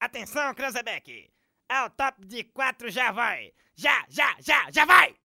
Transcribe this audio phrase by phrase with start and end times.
[0.00, 1.30] Atenção, Cranzebeck!
[1.68, 3.52] Ao top de quatro já vai!
[3.74, 5.21] Já, já, já, já vai!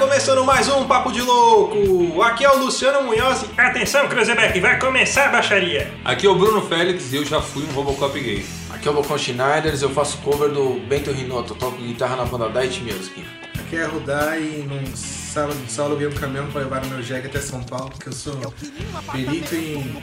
[0.00, 2.22] Começando mais um Papo de Louco!
[2.22, 5.92] Aqui é o Luciano Munhoz e Atenção, Cruzebeck, vai começar a baixaria.
[6.02, 8.42] Aqui é o Bruno Félix e eu já fui um Robocop gay.
[8.70, 12.48] Aqui é o Bocão Schneiders, eu faço cover do Bento Rinotto, toco guitarra na banda
[12.48, 13.22] Diet Music.
[13.58, 17.40] Aqui é Rudai e sábado só aluguei um caminhão pra levar o meu jegue até
[17.40, 18.34] São Paulo, porque eu sou
[19.12, 20.02] perito em.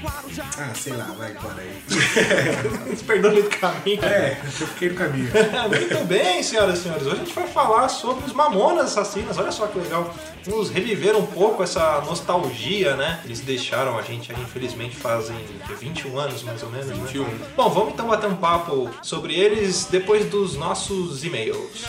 [0.58, 2.98] Ah, sei lá, vai embora aí.
[3.06, 4.06] perdão do caminho.
[4.06, 5.30] É, eu fiquei no caminho.
[5.68, 7.06] Muito bem, senhoras e senhores.
[7.06, 9.38] Hoje a gente vai falar sobre os Mamonas Assassinas.
[9.38, 10.16] Olha só que legal.
[10.48, 13.20] Vamos reviver um pouco essa nostalgia, né?
[13.26, 15.36] Eles deixaram a gente aí, infelizmente, fazem
[15.68, 16.90] que, 21 anos mais ou menos.
[16.90, 17.26] 21.
[17.56, 21.84] Bom, vamos então bater um papo sobre eles depois dos nossos e-mails.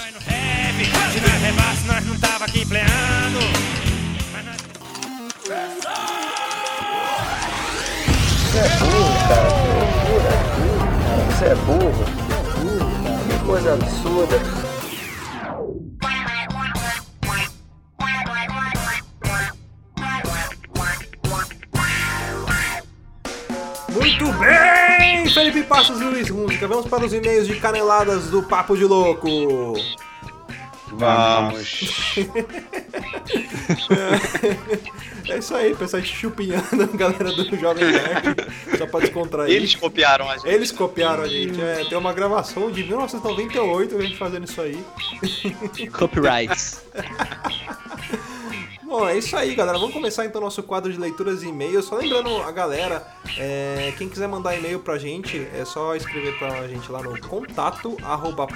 [1.41, 3.39] Rebaixo, nós não tava aqui pleando.
[4.33, 4.57] Mas nós...
[11.29, 12.05] Você é burro.
[13.29, 14.68] Que coisa absurda.
[24.29, 26.69] Muito bem, Felipe Passos e Luiz Música.
[26.69, 29.75] Vamos para os e-mails de caneladas do Papo de Louco.
[30.89, 32.17] Vamos.
[35.29, 38.35] É isso aí, pessoal chupinhando a galera do Jovem Nerd.
[38.79, 39.55] Só pra descontrair.
[39.55, 40.49] Eles copiaram a gente.
[40.49, 41.61] Eles copiaram a gente.
[41.61, 44.83] É, tem uma gravação de 1998 a gente fazendo isso aí.
[45.93, 46.83] Copyrights.
[48.89, 49.77] Bom, é isso aí, galera.
[49.77, 51.85] Vamos começar então nosso quadro de leituras e e-mails.
[51.85, 56.67] Só lembrando a galera, é, quem quiser mandar e-mail pra gente, é só escrever pra
[56.67, 58.49] gente lá no contato arroba.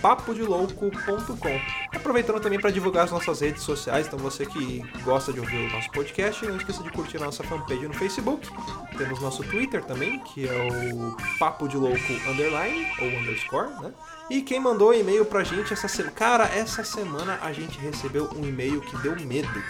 [1.94, 5.70] Aproveitando também para divulgar as nossas redes sociais, então você que gosta de ouvir o
[5.70, 8.48] nosso podcast, não esqueça de curtir a nossa fanpage no Facebook.
[8.96, 13.92] Temos nosso Twitter também, que é o Papo de Louco Underline, ou underscore, né?
[14.30, 16.12] E quem mandou e-mail pra gente essa semana.
[16.12, 19.62] Cara, essa semana a gente recebeu um e-mail que deu medo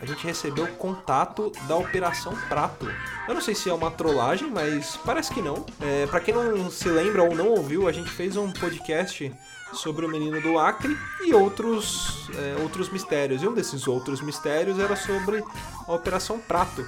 [0.00, 2.90] a gente recebeu contato da Operação Prato.
[3.28, 5.66] Eu não sei se é uma trollagem, mas parece que não.
[5.78, 9.30] É, para quem não se lembra ou não ouviu, a gente fez um podcast
[9.74, 13.42] sobre o menino do Acre e outros, é, outros mistérios.
[13.42, 15.44] E um desses outros mistérios era sobre
[15.86, 16.84] a Operação Prato.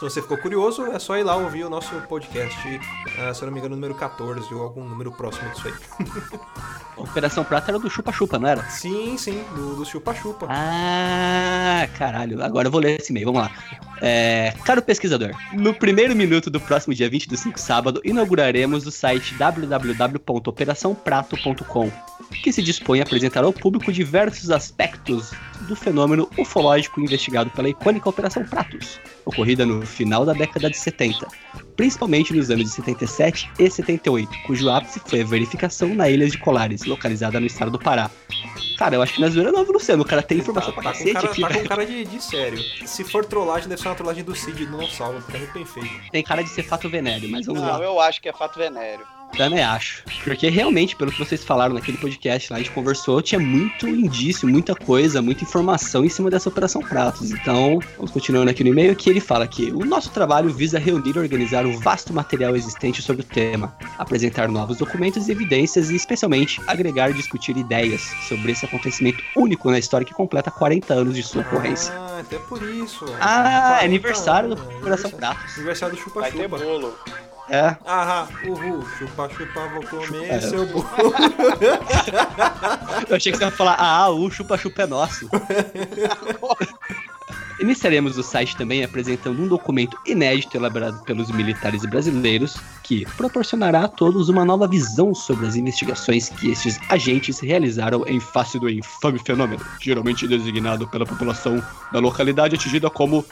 [0.00, 2.56] Se você ficou curioso, é só ir lá ouvir o nosso podcast,
[3.18, 5.74] ah, se eu não me engano, número 14 ou algum número próximo disso aí.
[6.96, 8.62] Operação Prata era do Chupa Chupa, não era?
[8.70, 10.46] sim, sim, do, do Chupa Chupa.
[10.48, 12.42] Ah, caralho.
[12.42, 13.50] Agora eu vou ler esse e-mail, vamos lá.
[14.00, 18.90] É, caro pesquisador, no primeiro minuto do próximo dia 20 do 5 sábado, inauguraremos o
[18.90, 21.92] site www.operaçãoprato.com,
[22.42, 25.32] que se dispõe a apresentar ao público diversos aspectos
[25.62, 31.26] do fenômeno ufológico investigado pela icônica Operação Pratos, ocorrida no final da década de 70,
[31.76, 36.38] principalmente nos anos de 77 e 78, cujo ápice foi a verificação na Ilha de
[36.38, 38.10] Colares, localizada no estado do Pará.
[38.78, 40.98] Cara, eu acho que na zoeira não, Luciano, o cara tem informação pra Tá com
[40.98, 42.58] cacete cara, aqui, tá com cara de, de sério.
[42.86, 45.52] Se for trollagem, deve ser uma trollagem do Cid do Não Salva, porque é muito
[45.52, 46.10] bem feito.
[46.10, 47.84] Tem cara de ser fato venéreo, mas vamos Não, lá.
[47.84, 49.04] eu acho que é fato venéreo.
[49.36, 50.02] Também acho.
[50.24, 54.48] Porque realmente, pelo que vocês falaram naquele podcast lá, a gente conversou, tinha muito indício,
[54.48, 57.30] muita coisa, muita informação em cima dessa Operação Pratos.
[57.30, 61.16] Então, vamos continuando aqui no e-mail, que ele fala que o nosso trabalho visa reunir
[61.16, 65.96] e organizar o vasto material existente sobre o tema, apresentar novos documentos e evidências e,
[65.96, 71.14] especialmente, agregar e discutir ideias sobre esse acontecimento único na história que completa 40 anos
[71.14, 71.92] de sua ocorrência.
[71.94, 73.04] Ah, até por isso.
[73.20, 75.54] Ah, 40 é aniversário do anos, Operação Pratos.
[75.56, 76.58] Aniversário do Chupa Vai ter Chupa.
[76.58, 76.94] bolo.
[77.50, 77.76] É.
[77.84, 80.40] Ah, uhul, chupa chupa, vou comer É.
[80.40, 80.86] seu bolo.
[83.08, 85.28] Eu achei que você ia falar, ah, o chupa-chupa é nosso.
[87.60, 93.88] Iniciaremos o site também apresentando um documento inédito elaborado pelos militares brasileiros que proporcionará a
[93.88, 99.18] todos uma nova visão sobre as investigações que estes agentes realizaram em face do infame
[99.18, 101.62] fenômeno, geralmente designado pela população
[101.92, 103.24] da localidade atingida como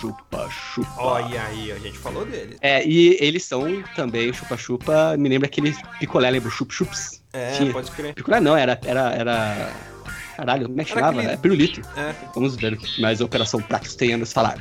[0.00, 0.90] chupa-chupa.
[0.98, 2.56] Olha aí, a gente falou dele.
[2.60, 7.22] É, e eles são também, chupa-chupa, me lembra aquele picolé, lembra chup-chups?
[7.32, 7.72] É, Tinha.
[7.72, 8.14] pode crer.
[8.14, 9.72] Picolé não, era, era, era...
[10.36, 11.22] Caralho, como é que Era chamava?
[11.22, 11.80] É pirulito.
[11.96, 12.14] É.
[12.34, 14.58] Vamos ver o que mais a Operação Pratos tem a nos falar.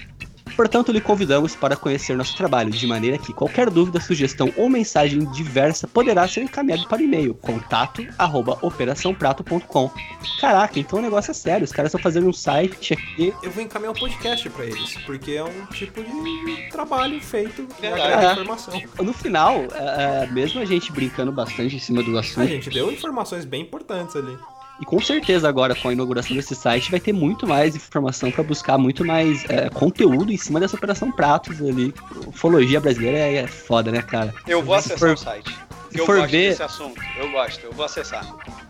[0.55, 5.19] Portanto, lhe convidamos para conhecer nosso trabalho, de maneira que qualquer dúvida, sugestão ou mensagem
[5.31, 9.91] diversa poderá ser encaminhado para o e-mail contato arroba operaçãoprato.com.
[10.39, 13.33] Caraca, então o negócio é sério, os caras estão fazendo um site aqui.
[13.43, 18.01] Eu vou encaminhar um podcast pra eles, porque é um tipo de trabalho feito Verdade.
[18.01, 18.31] agregar É.
[18.33, 18.81] informação.
[19.01, 22.69] No final, é, é, mesmo a gente brincando bastante em cima do A assunto, gente
[22.69, 24.37] deu informações bem importantes ali.
[24.79, 28.43] E com certeza agora com a inauguração desse site vai ter muito mais informação para
[28.43, 31.93] buscar muito mais é, conteúdo em cima dessa operação pratos ali.
[32.27, 34.33] Ufologia brasileira é, é foda, né, cara?
[34.45, 35.49] Eu vou acessar for- o site.
[35.91, 37.01] se Eu for gosto ver- desse assunto.
[37.17, 38.25] Eu gosto, eu vou acessar.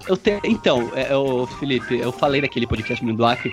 [0.07, 0.39] Eu te...
[0.43, 3.51] Então, é, ô, Felipe, eu falei naquele podcast do Acre.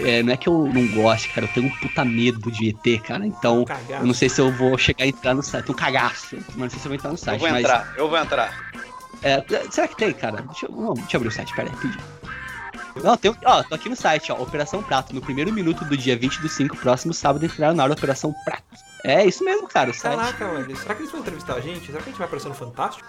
[0.00, 3.00] é, não é que eu não goste, cara, eu tenho um puta medo de ET,
[3.02, 3.24] cara.
[3.24, 3.92] Então, Cagaço.
[3.92, 5.70] eu não sei se eu vou chegar e entrar no site.
[5.70, 6.36] Um cagaço.
[6.48, 7.38] Mas não sei se eu vou entrar no Eu site.
[7.40, 8.72] vou mas, entrar, eu vou entrar.
[9.22, 10.42] É, será que tem, cara?
[10.42, 11.98] Deixa eu, não, deixa eu abrir o site, pera aí, pedi.
[13.02, 15.14] Não, tem, ó, tô aqui no site, ó, Operação Prato.
[15.14, 18.62] No primeiro minuto do dia 20 do 5, próximo sábado, entrará na hora Operação Prato.
[19.04, 20.16] É isso mesmo, cara, o site.
[20.16, 20.76] Caraca, velho.
[20.76, 21.86] Será que eles vão entrevistar a gente?
[21.86, 23.08] Será que a gente vai aparecer no Fantástico?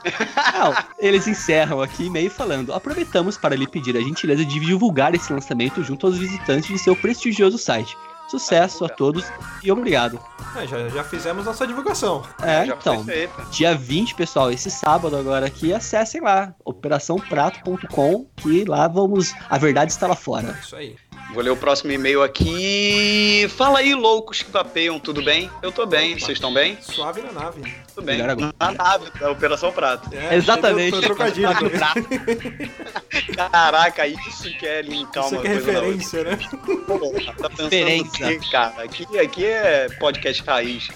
[0.54, 5.32] Não, eles encerram aqui e-mail falando: aproveitamos para lhe pedir a gentileza de divulgar esse
[5.32, 7.96] lançamento junto aos visitantes de seu prestigioso site.
[8.28, 9.26] Sucesso a todos
[9.64, 10.20] e obrigado.
[10.56, 12.24] É, já, já fizemos nossa divulgação.
[12.42, 13.06] É, Já então,
[13.50, 19.34] dia 20, pessoal, esse sábado agora aqui, acessem lá, operaçãoprato.com, que lá vamos.
[19.50, 20.58] A verdade está lá fora.
[20.62, 20.96] Isso aí.
[21.32, 23.48] Vou ler o próximo e-mail aqui.
[23.58, 25.50] Fala aí, loucos que vapeiam, tudo bem?
[25.64, 26.78] Eu tô bem, vocês estão bem?
[26.80, 27.74] Suave na nave.
[27.96, 28.18] Tudo bem.
[28.18, 28.54] Melhor agora.
[28.60, 30.10] Na nave da Operação Prato.
[30.16, 30.92] É, Exatamente.
[30.92, 31.50] Foi trocadilho.
[33.52, 35.92] Caraca, isso que é linkar Isso uma é coisa na outra.
[35.92, 36.40] referência, né?
[36.86, 38.40] Porra, tá pensando Referência.
[38.52, 38.84] cara?
[38.84, 40.90] Aqui, aqui é podcast raiz.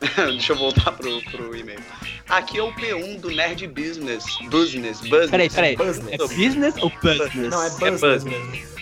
[0.16, 1.80] Deixa eu voltar pro, pro e-mail.
[2.28, 4.24] Aqui é o P1 do Nerd Business.
[4.50, 5.30] Business, Business.
[5.30, 5.76] Peraí, peraí.
[5.76, 6.08] Business.
[6.12, 7.50] É business ou business?
[7.50, 8.24] Não, é É Business Business.
[8.24, 8.76] mesmo.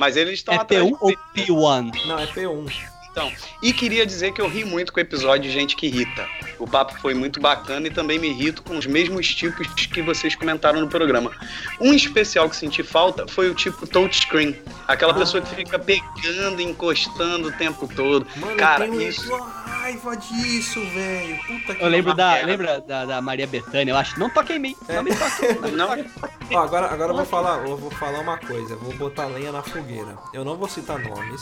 [0.00, 2.06] Mas eles estão É atrás P1 de ou P1?
[2.06, 2.89] Não, é P1.
[3.10, 6.28] Então, e queria dizer que eu ri muito com o episódio de Gente que Irrita.
[6.60, 10.36] O papo foi muito bacana e também me irrito com os mesmos tipos que vocês
[10.36, 11.32] comentaram no programa.
[11.80, 14.56] Um especial que senti falta foi o tipo touchscreen.
[14.86, 15.16] Aquela Ah.
[15.18, 18.26] pessoa que fica pegando, encostando o tempo todo.
[18.36, 21.36] Mano, Cara, eu tenho isso- raiva disso, velho.
[21.46, 24.20] Puta que Eu lembro da, lembra da, da Maria Bethânia, eu acho.
[24.20, 25.30] Não toque em mim, não me toque.
[25.62, 25.88] Não Não.
[25.88, 26.08] toque.
[26.52, 29.50] Ó, agora, agora eu vou falar, eu vou falar uma coisa, eu vou botar lenha
[29.50, 30.16] na fogueira.
[30.32, 31.40] Eu não vou citar nomes,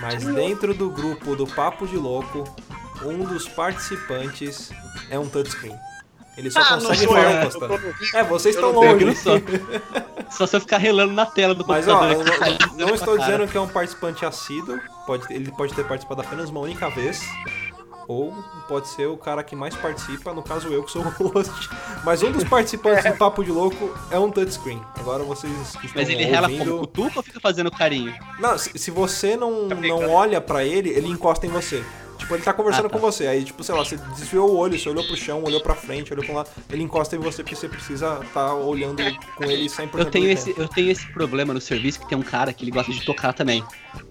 [0.00, 2.44] mas dentro do grupo do Papo de Louco,
[3.04, 4.70] um dos participantes
[5.10, 5.74] é um touchscreen.
[6.36, 7.94] Ele só Ah, não consegue falar eu, encostando.
[8.14, 9.14] É, vocês estão longe.
[9.16, 9.34] sou.
[10.30, 12.26] Só se eu ficar relando na tela do Mas ó, computador.
[12.28, 12.66] eu aqui.
[12.78, 16.48] não, não estou dizendo que é um participante assíduo, pode, ele pode ter participado apenas
[16.48, 17.20] uma única vez.
[18.08, 18.32] Ou
[18.68, 21.68] pode ser o cara que mais participa, no caso eu que sou o host.
[22.04, 24.80] Mas um dos participantes do Papo de Louco é um touchscreen.
[24.98, 26.64] Agora vocês que estão Mas ele rela ouvindo...
[26.64, 28.14] como cutuca ou fica fazendo carinho?
[28.38, 31.84] Não, se, se você não, Tá não olha pra ele, ele encosta em você.
[32.20, 32.94] Tipo, ele tá conversando Ah, tá.
[32.94, 33.26] com você.
[33.26, 36.12] Aí, tipo, sei lá, você desviou o olho, você olhou pro chão, olhou pra frente,
[36.12, 36.46] olhou pra lá.
[36.70, 39.02] Ele encosta em você porque você precisa tá olhando
[39.36, 40.60] com ele 100% Eu tenho, do esse, tempo.
[40.60, 43.32] eu tenho esse problema no serviço que tem um cara que ele gosta de tocar
[43.32, 43.64] também.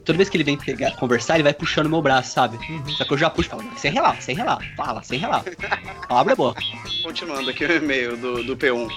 [0.03, 2.57] Toda vez que ele vem pegar, conversar, ele vai puxando meu braço, sabe?
[2.97, 5.43] Só que eu já puxo e falo, sem relar, sem relar, fala, sem relar.
[6.09, 6.61] Abre a boca.
[7.03, 8.87] Continuando aqui o e-mail do, do P1.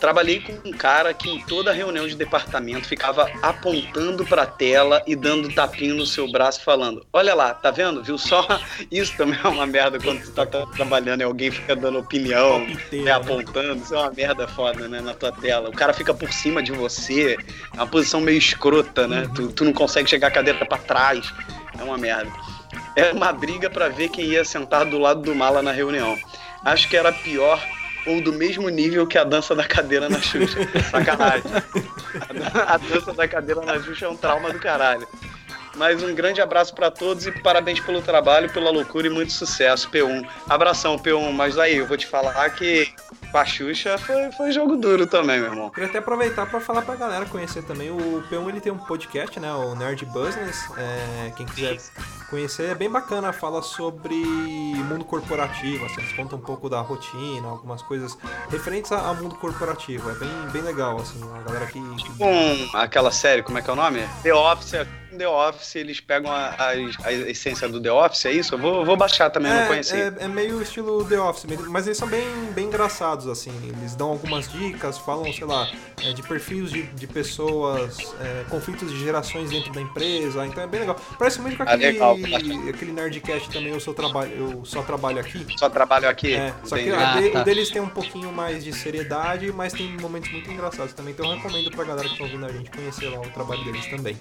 [0.00, 5.14] Trabalhei com um cara que em toda reunião de departamento ficava apontando pra tela e
[5.14, 8.02] dando tapinho no seu braço falando: Olha lá, tá vendo?
[8.02, 8.44] Viu só?
[8.90, 12.66] Isso também é uma merda quando tu tá tra- trabalhando e alguém fica dando opinião,
[12.92, 13.82] né, apontando.
[13.82, 15.68] Isso é uma merda foda, né, na tua tela.
[15.68, 17.36] O cara fica por cima de você,
[17.72, 19.28] é uma posição meio escrota, né?
[19.34, 21.32] Tu, tu não consegue chegar a cadeira pra trás.
[21.78, 22.30] É uma merda.
[22.96, 26.18] Era uma briga pra ver quem ia sentar do lado do mala na reunião.
[26.64, 27.62] Acho que era pior
[28.06, 30.58] ou do mesmo nível que a dança da cadeira na Xuxa.
[30.90, 31.44] Sacanagem.
[32.66, 35.06] A dança da cadeira na Xuxa é um trauma do caralho.
[35.76, 39.90] Mas um grande abraço pra todos e parabéns pelo trabalho, pela loucura e muito sucesso,
[39.90, 40.26] P1.
[40.48, 41.32] Abração, P1.
[41.32, 42.92] Mas aí, eu vou te falar que
[43.32, 45.70] com a Xuxa foi, foi jogo duro também, meu irmão.
[45.70, 47.90] Queria até aproveitar pra falar pra galera conhecer também.
[47.90, 49.50] O P1 ele tem um podcast, né?
[49.52, 50.56] O Nerd Business.
[50.76, 51.78] É, quem quiser
[52.30, 53.32] conhecer é bem bacana.
[53.32, 55.84] Fala sobre mundo corporativo.
[55.86, 58.16] Assim, eles contam um pouco da rotina, algumas coisas
[58.50, 60.10] referentes a, a mundo corporativo.
[60.10, 61.18] É bem, bem legal, assim.
[61.34, 61.80] A galera que.
[61.80, 64.00] que- Com aquela série, como é que é o nome?
[64.22, 64.72] The Office.
[65.16, 66.68] The Office, eles pegam a, a-
[67.04, 68.54] a essência do The Office, é isso?
[68.54, 69.94] Eu vou, vou baixar também, não conheci.
[69.94, 73.50] É, é meio estilo The Office, mas eles são bem, bem engraçados, assim.
[73.64, 75.68] Eles dão algumas dicas, falam, sei lá,
[76.02, 80.46] é, de perfis de, de pessoas, é, conflitos de gerações dentro da empresa.
[80.46, 80.96] Então é bem legal.
[81.18, 85.46] Parece muito com Ah, aquele, aquele Nerdcast também, eu só trabalho, eu só trabalho aqui.
[85.56, 86.34] Só trabalho aqui.
[86.34, 86.96] É, só que entendi.
[86.96, 87.40] a de- Ah, tá.
[87.40, 91.12] o deles tem um pouquinho mais de seriedade, mas tem momentos muito engraçados também.
[91.12, 93.86] Então eu recomendo pra galera que tá ouvindo a gente conhecer lá o trabalho deles
[93.86, 94.18] também.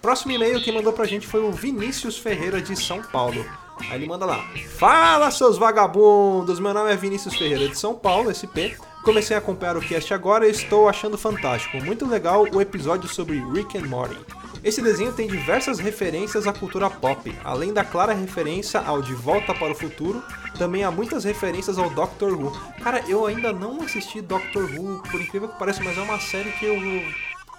[0.00, 3.44] Próximo e-mail quem mandou pra gente foi o Vinícius Ferreira de São Paulo.
[3.90, 4.44] Aí ele manda lá:
[4.78, 6.60] Fala, seus vagabundos!
[6.60, 8.76] Meu nome é Vinícius Ferreira de São Paulo, SP.
[9.02, 11.82] Comecei a acompanhar o cast agora e estou achando fantástico.
[11.82, 14.18] Muito legal o episódio sobre Rick and Morty.
[14.62, 19.54] Esse desenho tem diversas referências à cultura pop, além da clara referência ao De Volta
[19.54, 20.22] para o Futuro,
[20.58, 22.50] também há muitas referências ao Doctor Who.
[22.82, 26.50] Cara, eu ainda não assisti Doctor Who, por incrível que pareça, mas é uma série
[26.52, 26.76] que eu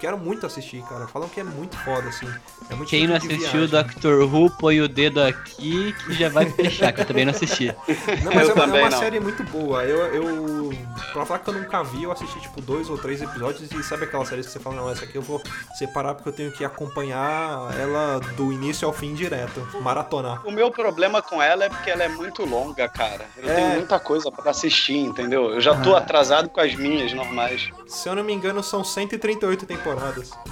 [0.00, 1.06] quero muito assistir, cara.
[1.06, 2.26] Falam que é muito foda, assim.
[2.70, 3.68] É muito Quem não assistiu viagem.
[3.68, 7.66] Doctor Who, põe o dedo aqui que já vai fechar, que eu também não assisti.
[8.24, 9.84] Não, mas Eu é, uma- é uma série muito boa.
[9.84, 10.70] Eu, eu.
[11.12, 14.04] Pra falar que eu nunca vi, eu assisti tipo dois ou três episódios e sabe
[14.04, 15.42] aquela série que você fala, não, essa aqui eu vou
[15.76, 19.66] separar porque eu tenho que acompanhar ela do início ao fim direto.
[19.80, 20.46] Maratonar.
[20.46, 23.26] O meu problema com ela é porque ela é muito longa, cara.
[23.36, 23.54] Eu É.
[23.54, 25.54] tenho muita coisa pra assistir, entendeu?
[25.54, 25.98] Eu já tô Ah.
[25.98, 27.68] atrasado com as minhas normais.
[27.86, 29.89] Se eu não me engano, são 138 temporadas.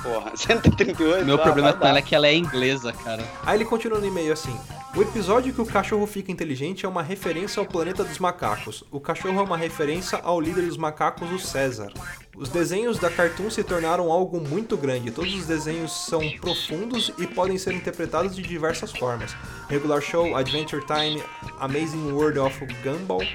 [0.02, 1.25] Porra, 138.
[1.25, 3.25] Meu ah, problema com ela é que ela é inglesa, cara.
[3.45, 4.57] Aí ele continua no e-mail assim:
[4.97, 8.85] O episódio que o cachorro fica inteligente é uma referência ao planeta dos macacos.
[8.90, 11.92] O cachorro é uma referência ao líder dos macacos, o César.
[12.37, 15.11] Os desenhos da Cartoon se tornaram algo muito grande.
[15.11, 19.37] Todos os desenhos são profundos e podem ser interpretados de diversas formas.
[19.68, 21.23] Regular Show, Adventure Time,
[21.59, 23.26] Amazing World of Gumball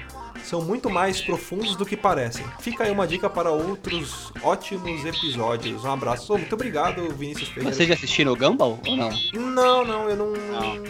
[0.44, 2.44] são muito mais profundos do que parecem.
[2.60, 5.84] Fica aí uma dica para outros ótimos episódios.
[5.84, 6.32] Um abraço.
[6.32, 7.74] Oh, muito obrigado, Vinícius Ferreira.
[7.74, 9.10] Vocês já assistiram o Gumball ou não?
[9.32, 10.32] Não, não, eu não.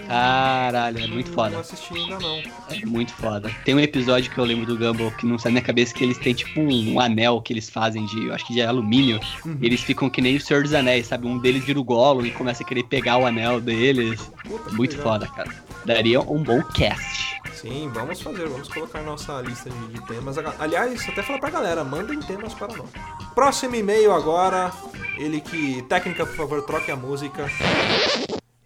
[0.06, 1.58] Caralho, é muito Não foda.
[1.60, 2.42] assisti ainda não.
[2.70, 3.50] É muito foda.
[3.64, 6.02] Tem um episódio que eu lembro do Gumball que não sai na minha cabeça que
[6.04, 9.20] eles têm tipo um, um anel que eles fazem de, eu acho que de alumínio.
[9.44, 9.56] Uhum.
[9.60, 11.26] E eles ficam que nem o Senhor dos Anéis, sabe?
[11.26, 14.20] Um deles vira o Gollum e começa a querer pegar o anel deles.
[14.46, 15.12] Puta, Muito legal.
[15.12, 15.50] foda, cara.
[15.84, 17.23] Daria um bom cast.
[17.64, 20.36] Sim, vamos fazer, vamos colocar nossa lista de, de temas.
[20.58, 22.90] Aliás, até falar pra galera, mandem temas para nós.
[23.34, 24.70] Próximo e-mail agora,
[25.16, 25.80] ele que.
[25.84, 27.46] Técnica, por favor, troque a música.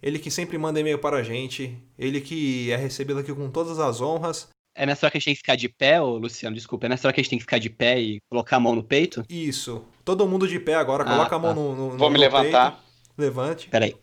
[0.03, 1.77] Ele que sempre manda e-mail para a gente.
[1.97, 4.49] Ele que é recebido aqui com todas as honras.
[4.75, 6.85] É nessa hora que a gente tem que ficar de pé, ô Luciano, desculpa.
[6.85, 8.75] É nessa hora que a gente tem que ficar de pé e colocar a mão
[8.75, 9.23] no peito?
[9.29, 9.81] Isso.
[10.03, 11.55] Todo mundo de pé agora, Ah, coloca a mão tá.
[11.55, 12.71] no, no, Vou no me levantar.
[12.71, 12.83] peito.
[13.17, 13.67] Levante.
[13.69, 13.95] Peraí,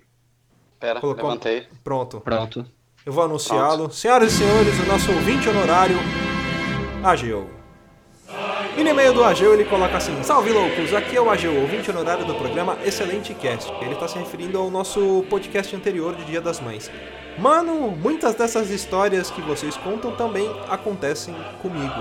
[0.78, 1.66] Pera, Colocou- levantei.
[1.82, 2.20] Pronto.
[2.20, 2.66] pronto.
[3.06, 3.88] Eu vou anunciá-lo.
[3.92, 5.96] Senhoras e senhores, o nosso ouvinte honorário,
[7.04, 7.48] Ageu.
[8.76, 11.88] E no e-mail do Ageu ele coloca assim: Salve loucos, aqui é o Ageu, ouvinte
[11.88, 13.72] honorário do programa Excelente Cast.
[13.80, 16.90] Ele está se referindo ao nosso podcast anterior de Dia das Mães.
[17.38, 21.32] Mano, muitas dessas histórias que vocês contam também acontecem
[21.62, 21.94] comigo.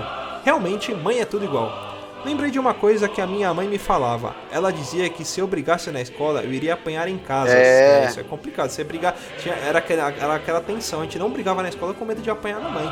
[0.44, 1.95] Realmente, mãe é tudo igual.
[2.24, 4.34] Lembrei de uma coisa que a minha mãe me falava.
[4.50, 7.52] Ela dizia que se eu brigasse na escola, eu iria apanhar em casa.
[7.52, 8.06] É.
[8.08, 8.68] Isso é complicado.
[8.70, 9.14] Você brigar.
[9.38, 11.00] tinha- era, aquela, era aquela tensão.
[11.00, 12.86] A gente não brigava na escola com medo de apanhar na mãe.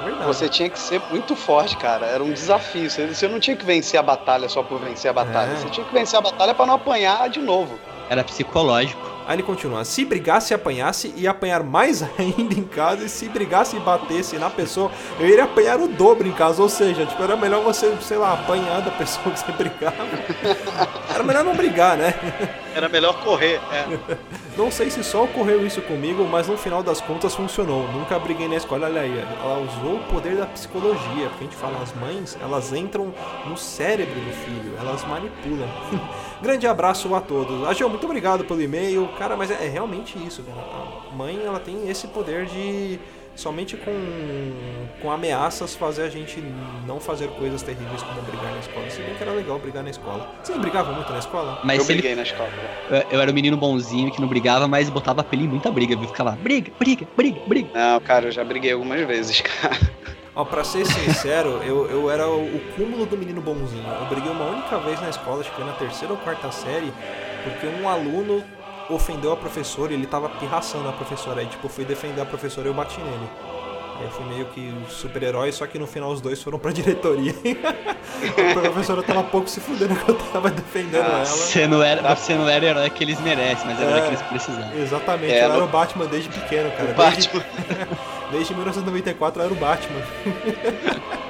[0.00, 0.26] É verdade.
[0.26, 2.04] Você tinha que ser muito forte, cara.
[2.04, 2.90] Era um desafio.
[2.90, 5.52] Você, você não tinha que vencer a batalha só por vencer a batalha.
[5.52, 5.56] É.
[5.56, 7.78] Você tinha que vencer a batalha pra não apanhar de novo.
[8.10, 9.13] Era psicológico.
[9.26, 13.04] Aí ele continua: se brigasse e apanhasse, ia apanhar mais ainda em casa.
[13.04, 16.62] E se brigasse e batesse na pessoa, eu iria apanhar o dobro em casa.
[16.62, 20.08] Ou seja, tipo, era melhor você, sei lá, apanhar da pessoa que você brigava.
[21.12, 22.14] Era melhor não brigar, né?
[22.74, 23.60] Era melhor correr.
[23.70, 24.16] É.
[24.56, 27.86] Não sei se só ocorreu isso comigo, mas no final das contas funcionou.
[27.92, 28.86] Nunca briguei na escola.
[28.86, 31.28] Olha aí, ela usou o poder da psicologia.
[31.28, 33.12] Porque a gente fala, as mães, elas entram
[33.46, 35.68] no cérebro do filho, elas manipulam.
[36.42, 37.66] Grande abraço a todos.
[37.66, 39.08] Agil, muito obrigado pelo e-mail.
[39.18, 40.60] Cara, mas é, é realmente isso, cara.
[41.10, 42.98] A mãe, ela tem esse poder de
[43.36, 43.92] somente com,
[45.00, 46.42] com ameaças fazer a gente
[46.86, 48.90] não fazer coisas terríveis como brigar na escola.
[48.90, 50.34] Se bem que era legal brigar na escola.
[50.42, 51.60] Você brigava muito na escola?
[51.64, 52.50] Mas eu se ele briguei na escola.
[52.90, 55.70] Eu, eu era o menino bonzinho que não brigava, mas botava a pele em muita
[55.70, 56.08] briga, viu?
[56.08, 57.68] Ficava briga, briga, briga, briga.
[57.74, 59.78] Não, cara, eu já briguei algumas vezes, cara.
[60.36, 63.84] Ó, pra ser sincero, eu, eu era o, o cúmulo do menino bonzinho.
[64.00, 66.92] Eu briguei uma única vez na escola, acho que foi na terceira ou quarta série,
[67.44, 68.42] porque um aluno
[68.90, 71.40] ofendeu a professora e ele tava pirraçando a professora.
[71.40, 73.28] Aí, tipo, eu fui defender a professora e eu bati nele.
[73.96, 76.70] Aí eu fui meio que o super-herói, só que no final os dois foram pra
[76.74, 77.32] diretoria.
[77.32, 81.24] a professora tava pouco se fudendo que eu tava defendendo ela.
[81.24, 83.98] Você não, era, você não era o herói que eles merecem, mas era o herói
[84.00, 84.02] É.
[84.02, 84.76] que eles precisavam.
[84.82, 86.90] Exatamente, É, eu era o Batman desde pequeno, cara.
[86.90, 87.44] O Desde- Batman.
[88.32, 90.00] Desde 1994 eu era o Batman.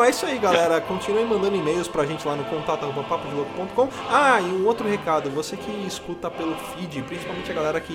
[0.00, 0.80] Bom, é isso aí, galera.
[0.80, 3.88] Continuem mandando e-mails pra gente lá no contato.papodelouco.com.
[4.08, 5.28] Ah, e um outro recado.
[5.28, 7.94] Você que escuta pelo feed, principalmente a galera que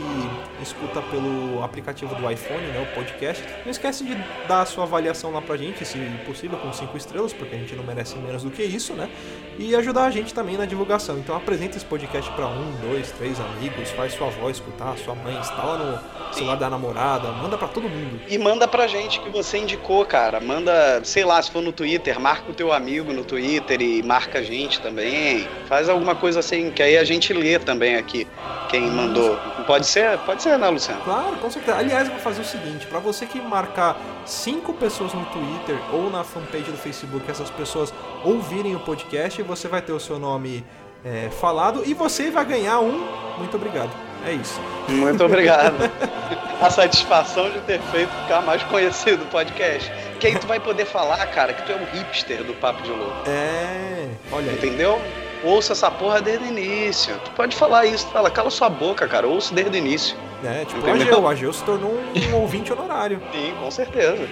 [0.62, 4.14] escuta pelo aplicativo do iPhone, né, o podcast, não esquece de
[4.48, 5.98] dar a sua avaliação lá pra gente, se
[6.28, 9.10] possível com 5 estrelas, porque a gente não merece menos do que isso, né?
[9.58, 11.18] E ajudar a gente também na divulgação.
[11.18, 15.36] Então apresenta esse podcast pra um, dois, três amigos, faz sua avó escutar, sua mãe,
[15.40, 18.22] instala no celular da namorada, manda pra todo mundo.
[18.28, 20.40] E manda pra gente que você indicou, cara.
[20.40, 24.40] Manda, sei lá, se for no Twitter, marca o teu amigo no Twitter e marca
[24.40, 25.48] a gente também.
[25.68, 28.28] Faz alguma coisa assim, que aí a gente lê também aqui
[28.70, 29.38] quem mandou.
[29.66, 31.02] Pode ser, pode ser, né, Luciano?
[31.02, 31.78] Claro, com certeza.
[31.78, 36.10] Aliás, eu vou fazer o seguinte: pra você que marcar cinco pessoas no Twitter ou
[36.10, 40.66] na fanpage do Facebook, essas pessoas ouvirem o podcast, você vai ter o seu nome
[41.04, 43.06] é, falado e você vai ganhar um.
[43.38, 43.92] Muito obrigado.
[44.26, 44.60] É isso.
[44.88, 45.76] Muito obrigado.
[46.62, 49.92] A satisfação de ter feito ficar mais conhecido o podcast.
[50.20, 52.90] Que aí tu vai poder falar, cara, que tu é um hipster do Papo de
[52.90, 53.30] Louco.
[53.30, 54.08] É.
[54.32, 54.58] Olha aí.
[54.58, 55.02] Entendeu?
[55.44, 57.16] Ouça essa porra desde o início.
[57.26, 60.18] Tu pode falar isso, fala, cala sua boca, cara, ouça desde o início.
[60.44, 61.08] É, tipo o Entendeu?
[61.08, 61.22] Ageu.
[61.22, 63.22] O Ageu se tornou um, um ouvinte honorário.
[63.34, 64.28] Sim, com certeza.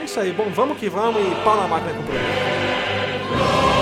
[0.00, 0.32] É isso aí.
[0.32, 3.73] Bom, vamos que vamos e pau na máquina com o programa.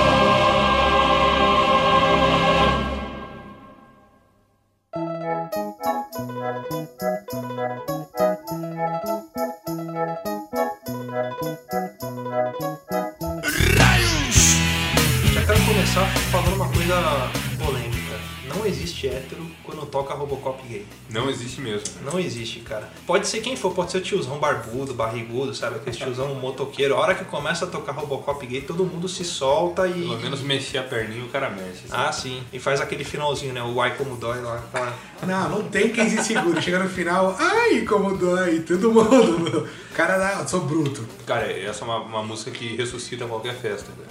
[22.24, 22.88] Existe, cara.
[23.06, 25.76] Pode ser quem for, pode ser o tiozão barbudo, barrigudo, sabe?
[25.76, 26.94] Aquele tiozão motoqueiro.
[26.94, 29.92] A hora que começa a tocar Robocop gay, todo mundo se solta e.
[29.92, 31.82] Pelo menos mexer a perninha o cara mexe.
[31.84, 31.88] assim.
[31.90, 32.42] Ah, sim.
[32.52, 33.62] E faz aquele finalzinho, né?
[33.62, 34.56] O ai como dói lá.
[34.56, 34.94] aquela-
[35.26, 36.60] Não, não tem quem se segure.
[36.62, 39.68] Chega no final, ai, como dói, todo mundo.
[39.90, 41.06] O cara, não, eu sou bruto.
[41.26, 44.08] Cara, essa é uma, uma música que ressuscita qualquer festa, velho.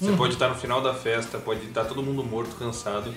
[0.00, 0.16] Você Uhum.
[0.16, 3.12] pode estar no final da festa, pode estar todo mundo morto, cansado.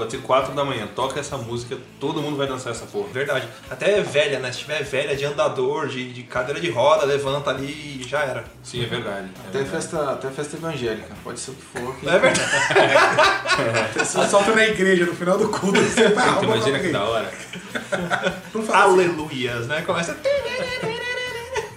[0.00, 3.08] Pode ser 4 da manhã, toca essa música, todo mundo vai dançar essa porra.
[3.12, 3.46] Verdade.
[3.70, 4.50] Até velha, né?
[4.50, 8.44] Se tiver velha de andador, de, de cadeira de roda, levanta ali e já era.
[8.62, 9.28] Sim, é verdade.
[9.44, 9.70] é Até verdade.
[9.70, 11.96] festa, até festa evangélica, pode ser o que for.
[11.96, 12.40] que- É verdade.
[13.94, 17.30] Você solta na igreja, no final do culto, você tá Então, imagina que da hora.
[17.30, 18.72] Assim.
[18.72, 19.82] Aleluias, né?
[19.82, 20.16] Começa.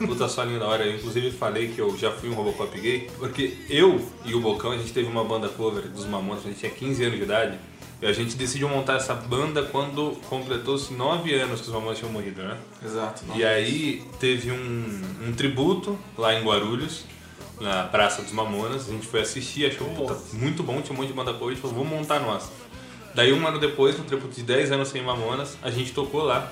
[0.06, 0.86] Puta solinho da hora.
[0.86, 4.72] Eu, inclusive, falei que eu já fui um Robocop gay, porque eu e o Bocão,
[4.72, 7.58] a gente teve uma banda cover dos Mamonas, a gente tinha 15 anos de idade.
[8.04, 12.12] E a gente decidiu montar essa banda quando completou-se 9 anos que os Mamonas tinham
[12.12, 12.58] morrido, né?
[12.84, 13.24] Exato.
[13.34, 17.06] E aí teve um, um tributo lá em Guarulhos,
[17.62, 18.90] na Praça dos Mamonas.
[18.90, 21.52] A gente foi assistir, achou puta, muito bom, tinha um monte de banda cover, a
[21.52, 22.52] gente falou, vamos montar nossa.
[23.16, 26.52] Daí um ano depois, no tributo de 10 anos sem Mamonas, a gente tocou lá.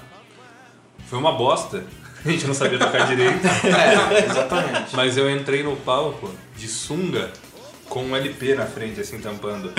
[1.07, 1.83] Foi uma bosta.
[2.23, 3.39] A gente não sabia tocar direito.
[3.65, 4.95] É, exatamente.
[4.95, 7.33] Mas eu entrei no palco de sunga
[7.91, 9.69] com um LP na frente, assim, tampando.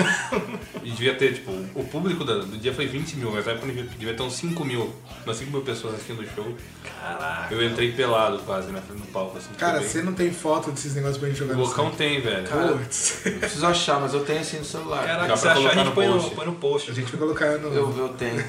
[0.83, 3.65] E devia ter, tipo, o público do, do dia foi 20 mil, mas na época
[3.65, 4.93] devia, devia ter uns 5 mil,
[5.25, 6.55] umas 5 mil pessoas assistindo o show.
[7.01, 7.51] Caraca.
[7.51, 9.49] Eu entrei pelado quase na frente do palco, assim.
[9.57, 12.47] Cara, bem- você não tem foto desses negócios pra gente jogar O Bocão tem, velho.
[12.77, 13.21] Putz.
[13.39, 15.07] Preciso achar, mas eu tenho assim no celular.
[15.07, 16.35] Caraca, Dá se pra achar, a colocar gente no põe no, post.
[16.35, 16.91] põe no post.
[16.91, 17.73] A gente vai colocar no.
[17.73, 18.43] Eu, eu tenho.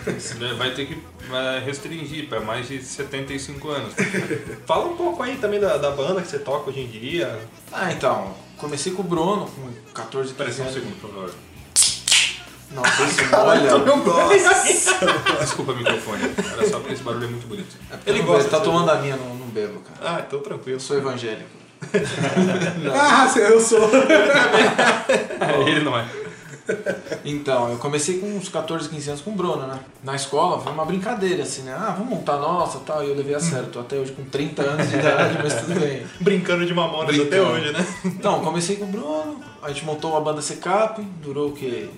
[0.59, 0.99] Vai ter que
[1.31, 3.95] vai restringir para mais de 75 anos.
[4.67, 7.39] Fala um pouco aí também da, da banda que você toca hoje em dia.
[7.73, 8.37] Ah, então.
[8.65, 10.75] Comecei com o Bruno, com 14, 15 Parece um anos.
[10.75, 11.31] segundo, por favor.
[12.71, 13.79] Nossa, isso olha.
[15.39, 16.23] Desculpa o microfone.
[16.23, 17.77] Era só porque esse barulho é muito bonito.
[18.07, 20.17] Ele Ele gosta, gosta tá tomando a minha, não, não bebo, cara.
[20.17, 20.77] Ah, então tranquilo.
[20.77, 21.51] Eu sou evangélico.
[22.95, 23.91] Ah, eu sou.
[25.67, 26.07] Ele não é.
[27.25, 29.81] Então, eu comecei com uns 14, 15 anos com o Bruno, né?
[30.03, 31.73] Na escola foi uma brincadeira, assim, né?
[31.73, 33.05] Ah, vamos montar nossa e tal.
[33.05, 33.69] E eu levei a sério.
[33.69, 36.07] Tô até hoje com 30 anos de idade, mas tudo bem.
[36.21, 37.87] Brincando de mamonas até hoje, né?
[38.05, 41.89] Então, comecei com o Bruno, a gente montou uma banda Secap, durou o quê?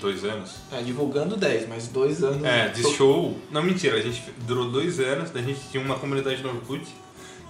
[0.00, 0.56] Dois anos.
[0.72, 2.44] É, divulgando 10, mas dois anos.
[2.44, 3.36] É, de show.
[3.50, 6.84] Não, mentira, a gente durou dois anos, daí a gente tinha uma comunidade no Orkut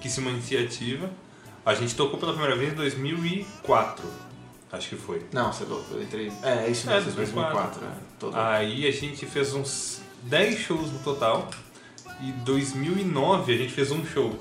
[0.00, 1.10] que se mantinha ativa.
[1.64, 4.06] A gente tocou pela primeira vez em 2004.
[4.72, 5.24] Acho que foi.
[5.32, 6.32] Não, você é louco, eu entrei.
[6.42, 7.80] É, é isso É, mesmo, 2004.
[8.20, 8.40] 2004.
[8.40, 8.56] É.
[8.56, 11.48] Aí a gente fez uns 10 shows no total.
[12.20, 14.34] E 2009 a gente fez um show.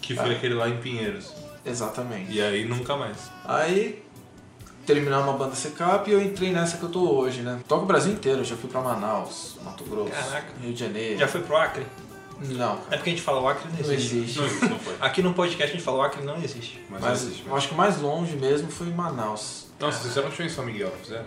[0.00, 0.36] Que foi Ah.
[0.36, 1.32] aquele lá em Pinheiros.
[1.64, 2.32] Exatamente.
[2.32, 3.16] E aí nunca mais.
[3.44, 4.02] Aí
[4.86, 7.60] terminamos uma banda Secap e eu entrei nessa que eu tô hoje, né?
[7.68, 10.52] Toco o Brasil inteiro, já fui pra Manaus, Mato Grosso, Caraca.
[10.60, 11.18] Rio de Janeiro.
[11.18, 11.86] Já foi pro Acre?
[12.40, 14.16] Não, É porque a gente fala o Acre não não existe.
[14.16, 14.38] existe.
[14.38, 14.94] Não, isso não foi.
[15.00, 16.80] Aqui no podcast a gente fala o Acre não existe.
[16.88, 19.66] Mas, Mas não existe acho que o mais longe mesmo foi Manaus.
[19.80, 21.24] Nossa, vocês fizeram um show em São Miguel, não fizeram?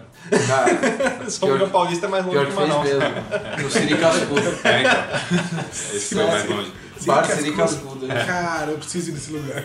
[0.48, 2.84] Cara, São Miguel Paulista é mais longe que que fez Manaus.
[2.88, 3.64] mesmo.
[3.64, 4.42] No Siri Cascudo.
[4.64, 5.64] É, então.
[5.72, 6.72] Esse foi mais longe.
[7.06, 8.06] Bar Siri Siri Cascudo.
[8.08, 8.24] né?
[8.26, 9.64] Cara, eu preciso ir nesse lugar.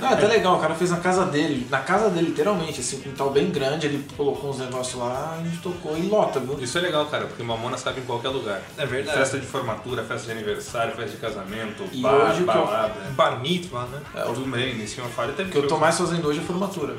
[0.00, 2.96] Não, é até legal, o cara fez na casa dele, na casa dele, literalmente, assim,
[2.96, 6.58] um quintal bem grande, ele colocou uns negócios lá, a gente tocou e lota, viu?
[6.60, 8.60] Isso é legal, cara, porque Mamona sabe em qualquer lugar.
[8.76, 9.18] É verdade.
[9.18, 12.64] Festa de formatura, festa de aniversário, festa de casamento, E bar, hoje o que eu-
[12.66, 12.94] balada.
[13.10, 14.00] Bar mitzvah, né?
[14.16, 16.42] É, o Tudo bem, nesse uma falha teve que eu tô mais fazendo hoje é
[16.42, 16.96] formatura.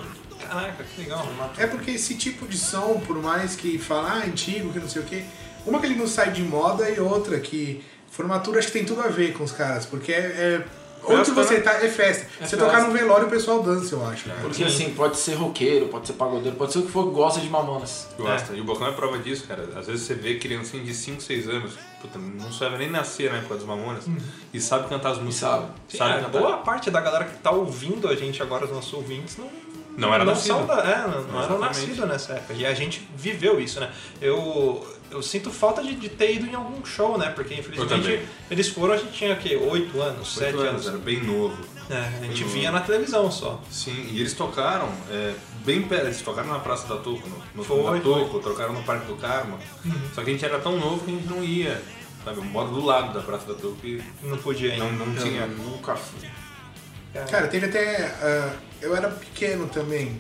[0.48, 1.28] Caraca, que legal.
[1.58, 5.02] É porque esse tipo de som, por mais que fala ah, antigo, que não sei
[5.02, 5.24] o quê,
[5.66, 9.02] uma que ele não sai de moda e outra que formatura acho que tem tudo
[9.02, 10.66] a ver com os caras, porque é, é
[11.06, 11.60] Onde Festa, você né?
[11.60, 12.24] tá, é festa.
[12.24, 12.58] É você festa.
[12.58, 14.24] tocar no velório, o pessoal dança, eu acho.
[14.24, 14.40] cara.
[14.40, 17.42] Porque assim, pode ser roqueiro, pode ser pagodeiro, pode ser o que for que gosta
[17.42, 18.08] de mamonas.
[18.18, 18.54] Gosta.
[18.54, 19.68] E o Bocão é prova disso, cara.
[19.76, 23.40] Às vezes você vê criancinha de 5, 6 anos, puta, não sabe nem nascer na
[23.40, 24.06] época dos Mamonas,
[24.54, 25.50] e sabe cantar as músicas.
[25.50, 25.66] sabe.
[25.90, 26.40] Sim, Sabe é, cantar.
[26.40, 29.50] boa parte da galera que tá ouvindo a gente agora, os nossos ouvintes, não,
[29.98, 30.48] Não era não nascido.
[30.56, 32.54] são da- é, não, não eram nascidos nessa época.
[32.54, 33.92] E a gente viveu isso, né?
[34.22, 37.30] Eu, eu sinto falta de, de ter ido em algum show, né?
[37.30, 39.56] Porque infelizmente eles foram, a gente tinha o quê?
[39.56, 40.88] 8 anos, 7 Oito anos.
[40.88, 41.58] era bem novo.
[41.90, 42.80] É, a gente Bem via novo.
[42.80, 43.62] na televisão só.
[43.70, 45.34] Sim, e eles tocaram é,
[45.66, 48.82] bem perto, eles tocaram na Praça da Toco, no, no Foi, da Toco, tocaram no
[48.84, 49.60] Parque do Carmo.
[50.16, 51.82] Só que a gente era tão novo que a gente não ia.
[52.24, 54.80] Sabe, eu moro do lado da Praça da Toco e Não podia ir.
[54.80, 55.46] não, não tinha.
[55.46, 56.30] Nunca fui.
[57.30, 58.06] Cara, teve até.
[58.22, 58.50] ah,
[58.82, 60.20] eu era pequeno também,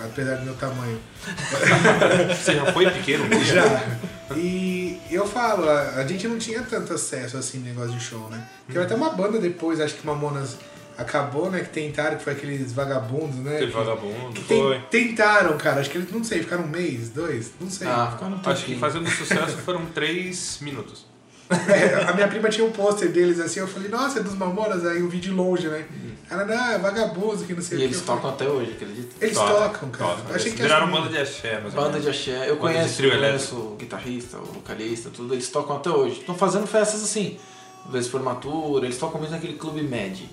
[0.00, 0.98] apesar do meu tamanho.
[2.34, 3.24] Você já foi pequeno?
[3.24, 3.44] um?
[3.44, 4.36] Já.
[4.36, 8.46] E eu falo, a, a gente não tinha tanto acesso assim negócio de show, né?
[8.66, 10.56] Teve até uma banda depois, acho que Mamonas
[10.98, 11.60] acabou, né?
[11.60, 13.58] Que tentaram, que foi aqueles vagabundos, né?
[13.58, 14.32] Teve que, vagabundo.
[14.34, 14.80] que ten- foi.
[14.90, 15.80] tentaram, cara.
[15.80, 17.86] Acho que eles, não sei, ficaram um mês, dois, não sei.
[17.88, 21.06] Ah, ficaram um Acho que fazendo sucesso foram três minutos.
[21.68, 24.86] É, a minha prima tinha um pôster deles assim, eu falei, nossa, é dos Mamonas,
[24.86, 25.84] aí eu vi de longe, né?
[26.30, 27.84] Ela, não, é vagabundo, que não sei E o que.
[27.86, 29.08] eles Eu falei, tocam até hoje, acredita?
[29.20, 30.14] Eles Toca, tocam, cara.
[30.14, 30.28] toca.
[30.30, 32.96] Eu achei que Viraram assim, banda de axé, mas Banda de axé, eu Banda conheço,
[32.96, 36.20] trio eu conheço o guitarrista, o vocalista, tudo, eles tocam até hoje.
[36.20, 37.36] Estão fazendo festas assim,
[37.90, 40.30] vez de formatura, eles tocam mesmo naquele clube Med.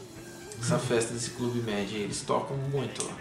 [0.62, 3.14] Essa festa desse clube Med, eles tocam muito lá.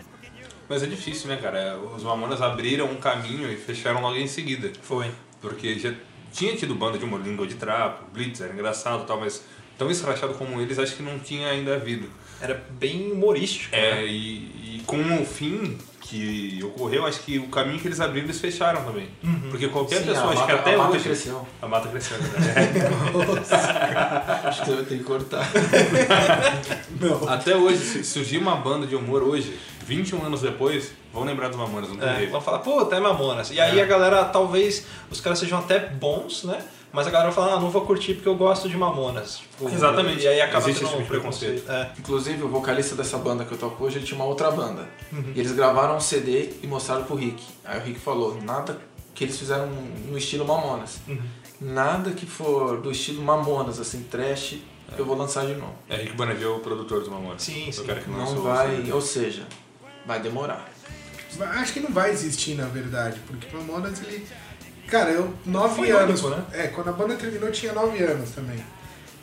[0.68, 1.78] Mas é difícil, né, cara?
[1.96, 4.70] Os Mamonas abriram um caminho e fecharam logo em seguida.
[4.82, 5.11] Foi.
[5.40, 5.94] Porque já
[6.37, 9.42] tinha tido banda de humor, língua de trapo, Blitz, era engraçado e tal, mas
[9.79, 12.09] tão escrachado como eles, acho que não tinha ainda havido.
[12.40, 13.75] Era bem humorístico.
[13.75, 14.07] É, né?
[14.07, 18.38] e, e com o fim que ocorreu, acho que o caminho que eles abriram, eles
[18.40, 19.09] fecharam também.
[19.51, 21.05] Porque qualquer Sim, pessoa, acho que mata- até a mata hoje...
[21.05, 21.49] cresceu.
[21.61, 22.29] A mata cresceu, né?
[24.44, 25.49] Acho que eu tenho que cortar.
[27.29, 31.57] Até hoje, se surgir uma banda de humor hoje, 21 anos depois, vão lembrar dos
[31.57, 32.33] Mamonas, não tem É, jeito.
[32.33, 33.51] vão falar, pô, até Mamonas.
[33.51, 33.83] E aí É.
[33.83, 36.62] a galera, talvez, os caras sejam até bons, né?
[36.92, 39.38] Mas a galera vai falar, ah, não vou curtir porque eu gosto de Mamonas.
[39.38, 40.22] Tipo, Exatamente.
[40.22, 41.62] E aí acaba Existe esse um tipo de preconceito.
[41.64, 41.94] preconceito.
[41.96, 42.01] É.
[42.01, 44.88] Inclusive, o vocalista dessa banda que eu toco hoje, ele tinha uma outra banda.
[45.12, 45.33] Uhum.
[45.35, 47.42] E eles gravaram um CD e mostraram pro Rick.
[47.64, 48.79] Aí o Rick falou, nada
[49.14, 49.66] que eles fizeram
[50.09, 50.99] no estilo Mamonas.
[51.07, 51.18] Uhum.
[51.61, 54.57] Nada que for do estilo Mamonas, assim, trash,
[54.96, 55.75] eu vou lançar de novo.
[55.88, 57.42] É Rick Bonavio, o produtor dos Mamonas.
[57.42, 57.81] Sim, sim.
[57.83, 59.42] O cara que Não vai, ou seja,
[60.07, 60.69] vai demorar.
[61.40, 64.27] Acho que não vai existir, na verdade, porque Mamonas, ele...
[64.87, 66.23] Cara, eu, nove Foi anos...
[66.23, 66.47] único, né?
[66.53, 68.64] É, quando a banda terminou, eu tinha nove anos também.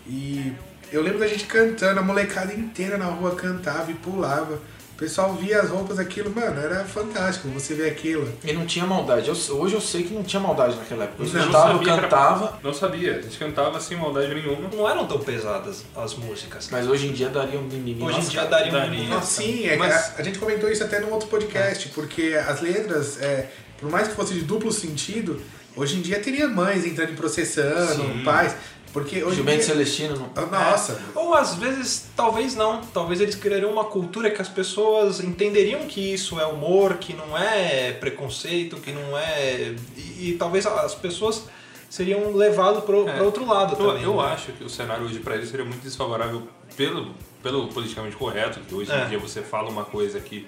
[0.06, 0.54] E
[0.92, 4.60] eu lembro da gente cantando, a molecada inteira na rua cantava e pulava.
[4.94, 8.32] O pessoal via as roupas, aquilo, mano, era fantástico você ver aquilo.
[8.44, 9.28] E não tinha maldade.
[9.28, 11.24] Eu- hoje eu sei que não tinha maldade naquela época.
[11.24, 14.70] Eu Não, cantava, eu que era- cantava, Não sabia, a gente cantava sem maldade nenhuma.
[14.74, 16.70] Não eram tão pesadas as músicas.
[16.72, 18.04] mas hoje em dia daria um mimimi.
[18.04, 19.12] Hoje em dia daria um mimimi.
[19.14, 22.62] Ah, sim, é, Mas- a, a gente comentou isso até num outro podcast, porque as
[22.62, 25.42] letras, é, por mais que fosse de duplo sentido,
[25.76, 28.22] hoje em dia teria mães entrando em processando, Sim.
[28.24, 28.56] pais,
[28.94, 29.68] porque hoje Gilberto dia...
[29.74, 30.30] Celestino não.
[30.36, 32.80] Ah, Nossa, Ou às vezes, talvez não.
[32.94, 37.36] Talvez eles criariam uma cultura que as pessoas entenderiam que isso é humor, que não
[37.38, 39.74] é preconceito, que não é.
[39.98, 41.44] E, e talvez as pessoas
[41.90, 43.22] seriam levadas para É.
[43.22, 44.04] outro lado Eu, também.
[44.04, 44.24] eu né?
[44.32, 48.74] acho que o cenário hoje pra eles seria muito desfavorável pelo, pelo politicamente correto, que
[48.76, 49.06] hoje É.
[49.06, 50.48] em dia você fala uma coisa que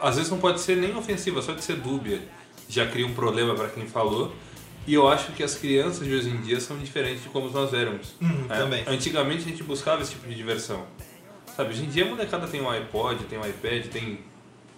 [0.00, 2.20] às vezes não pode ser nem ofensiva, só de ser dúbia
[2.68, 4.32] já cria um problema pra quem falou.
[4.86, 7.72] E eu acho que as crianças de hoje em dia são diferentes de como nós
[7.74, 8.14] éramos.
[8.20, 8.84] Uhum, É, também.
[8.86, 10.84] Antigamente a gente buscava esse tipo de diversão.
[11.56, 14.20] Sabe, hoje em dia a molecada tem um iPod, tem um iPad, tem.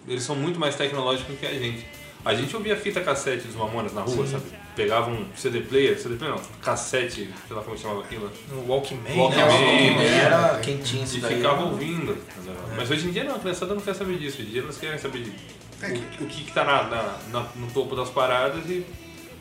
[0.07, 1.85] Eles são muito mais tecnológicos que a gente.
[2.25, 4.43] A gente ouvia fita cassete dos Mamonas na rua, sabe?
[4.75, 8.29] Pegava um CD player, CD player não, cassete, sei lá como chamava aquilo.
[8.49, 9.91] No Walkman, Walkman, né?
[9.91, 11.35] Walkman, Era quentinho isso E daí.
[11.37, 12.11] ficava ouvindo.
[12.13, 12.55] entendeu?
[12.75, 14.37] Mas hoje em dia não, a criançada não quer saber disso.
[14.39, 15.33] Hoje em dia elas querem saber de
[15.81, 18.85] É o, o que, que tá na, na- na- no topo das paradas e.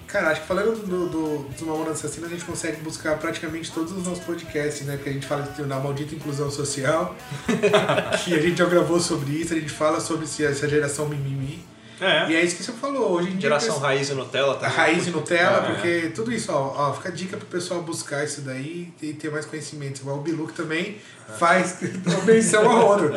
[0.09, 3.92] cara, acho que falando do, do, dos Mamonas Assassinos, a gente consegue buscar praticamente todos
[3.92, 4.97] os nossos podcasts, né?
[4.97, 7.14] Porque a gente fala de- da maldita inclusão social,
[8.25, 11.64] que a gente já gravou sobre isso, a gente fala sobre se essa geração mimimi.
[12.00, 12.30] É.
[12.30, 13.42] E é isso que você falou, hoje em dia...
[13.42, 14.76] Geração Raiz e Nutella também.
[14.76, 15.61] raiz e Nutella, É.
[15.72, 19.30] porque tudo isso, ó, ó, fica a dica pro pessoal buscar isso daí e ter
[19.30, 20.00] mais conhecimento.
[20.00, 20.98] Igual o Bilu que também
[21.38, 23.12] faz uma menção a outro.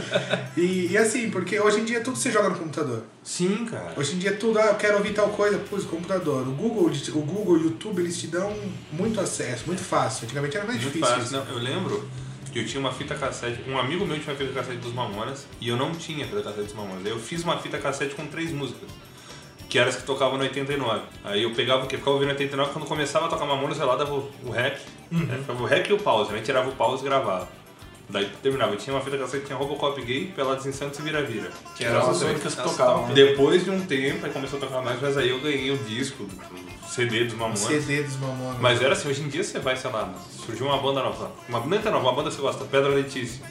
[0.58, 3.04] E, e assim, porque hoje em dia tudo você joga no computador.
[3.24, 3.94] Sim, cara.
[3.96, 6.48] Hoje em dia tudo, ah, eu quero ouvir tal coisa, pus computador.
[6.48, 8.54] O Google, o Google e o YouTube, eles te dão
[8.92, 10.26] muito acesso, muito fácil.
[10.26, 11.16] Antigamente era mais Muito difícil.
[11.18, 11.38] fácil.
[11.38, 12.10] Não, eu lembro
[12.52, 13.62] que eu tinha uma fita cassete.
[13.70, 16.64] Um amigo meu tinha uma fita cassete dos Mamonas e eu não tinha fita cassete
[16.64, 17.06] dos Mamonas.
[17.06, 18.90] Aí eu fiz uma fita cassete com três músicas.
[19.70, 21.02] Que eram as que tocavam no 89.
[21.24, 21.96] Aí eu pegava o quê?
[21.96, 24.80] Ficava ouvindo 89, quando começava a tocar Mamonas, eu lá dava o, rec.
[25.10, 25.38] né?
[25.38, 26.42] Ficava o rec e o pause, né?
[26.42, 27.48] Tirava o pause e gravava.
[28.12, 28.76] Daí terminava.
[28.76, 31.50] Tinha uma fita cassete, tinha Robocop gay, Pelados em Santos e Vira-Vira.
[31.76, 33.08] Que eram as únicas que tocavam.
[33.08, 33.14] né?
[33.14, 36.24] Depois de um tempo, aí começou a tocar mais, mas aí eu ganhei o disco,
[36.24, 37.60] o CD dos Mamonas.
[37.60, 38.60] CD dos Mamonas.
[38.60, 40.14] Mas era assim, hoje em dia você vai, sei lá,
[40.46, 41.32] surgiu uma banda nova.
[41.48, 43.42] Uma é nova, uma banda que você gosta, Pedra Letícia.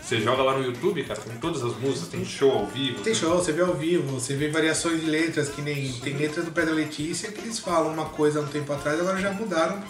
[0.00, 3.02] Você joga lá no YouTube, cara, tem todas as músicas, tem show ao vivo.
[3.02, 6.46] Tem show, você vê ao vivo, você vê variações de letras, que nem tem letras
[6.46, 9.82] do Pedro Letícia que eles falam uma coisa há um tempo atrás, agora já mudaram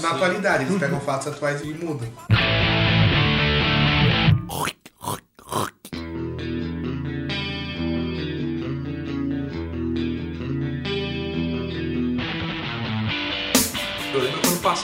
[0.00, 0.64] na atualidade.
[0.64, 2.08] Eles pegam fatos atuais e mudam.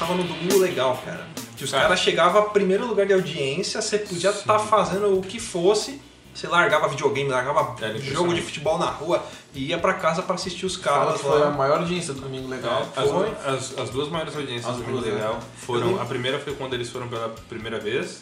[0.06, 1.26] Passava no Domingo Legal, cara.
[1.56, 5.40] Que os caras chegavam a primeiro lugar de audiência, você podia estar fazendo o que
[5.40, 6.00] fosse,
[6.34, 10.34] você largava videogame, largava Era jogo de futebol na rua e ia pra casa pra
[10.34, 11.50] assistir os Fala caras foi a lá.
[11.50, 12.86] maior audiência do Domingo Legal.
[12.94, 13.28] É, as, foi.
[13.46, 15.14] as- as duas maiores audiências As do Domingo né?
[15.14, 15.92] Legal foram.
[15.92, 18.20] Eu- A primeira foi quando eles foram pela primeira vez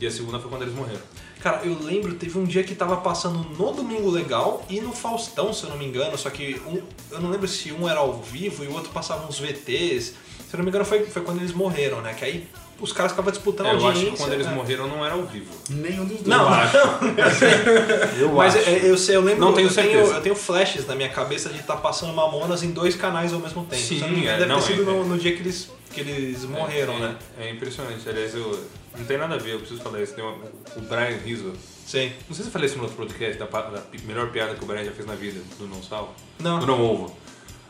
[0.00, 1.02] e a segunda foi quando eles morreram.
[1.40, 5.52] Cara, eu lembro, teve um dia que tava passando no Domingo Legal e no Faustão,
[5.52, 8.14] se eu não me engano, só que um, eu não lembro se um era ao
[8.22, 10.14] vivo e o outro passava uns VTs.
[10.48, 12.14] Se eu não me engano, foi, foi quando eles morreram, né?
[12.14, 12.48] Que aí
[12.80, 14.02] os caras ficavam disputando É, eu audiência.
[14.02, 14.54] acho que quando eles né?
[14.54, 15.52] morreram não era ao vivo.
[15.68, 16.26] Nenhum dos dois.
[16.26, 16.76] Não, Eu acho.
[18.20, 18.68] Eu Mas acho.
[18.68, 21.48] é, eu, sei, eu lembro, Não tenho eu, tenho, eu tenho flashes na minha cabeça
[21.50, 23.82] de estar passando Mamonas em dois canais ao mesmo tempo.
[23.82, 26.00] Sim, eu não é, deve não, ter sido é- no, no dia que eles, que
[26.00, 27.16] eles morreram, é, né?
[27.38, 28.08] É impressionante.
[28.08, 28.64] Aliás, eu,
[28.96, 30.14] não tem nada a ver, eu preciso falar isso.
[30.14, 30.36] Tem uma-
[30.76, 31.52] o Brian Rizzo.
[31.86, 32.12] Sim.
[32.28, 34.66] Não sei se eu falei isso no outro podcast, da, da melhor piada que o
[34.66, 36.14] Brian já fez na vida, do Não Sal.
[36.38, 36.58] Não.
[36.58, 37.14] Do Não Ovo.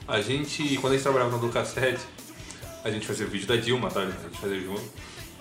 [0.06, 2.00] A gente, quando a gente trabalhava no Ducassete,
[2.84, 4.00] a gente fazia o vídeo da Dilma, tá?
[4.00, 4.82] A gente fazia junto.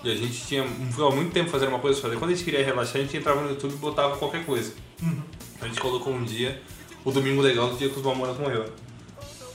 [0.04, 2.16] E a gente tinha ficava muito tempo fazendo uma coisa fazer.
[2.16, 4.72] Quando a gente queria relaxar, a gente entrava no YouTube e botava qualquer coisa.
[5.60, 6.60] A gente colocou um dia,
[7.04, 8.64] o Domingo Legal, do dia que os Mamonas morreu.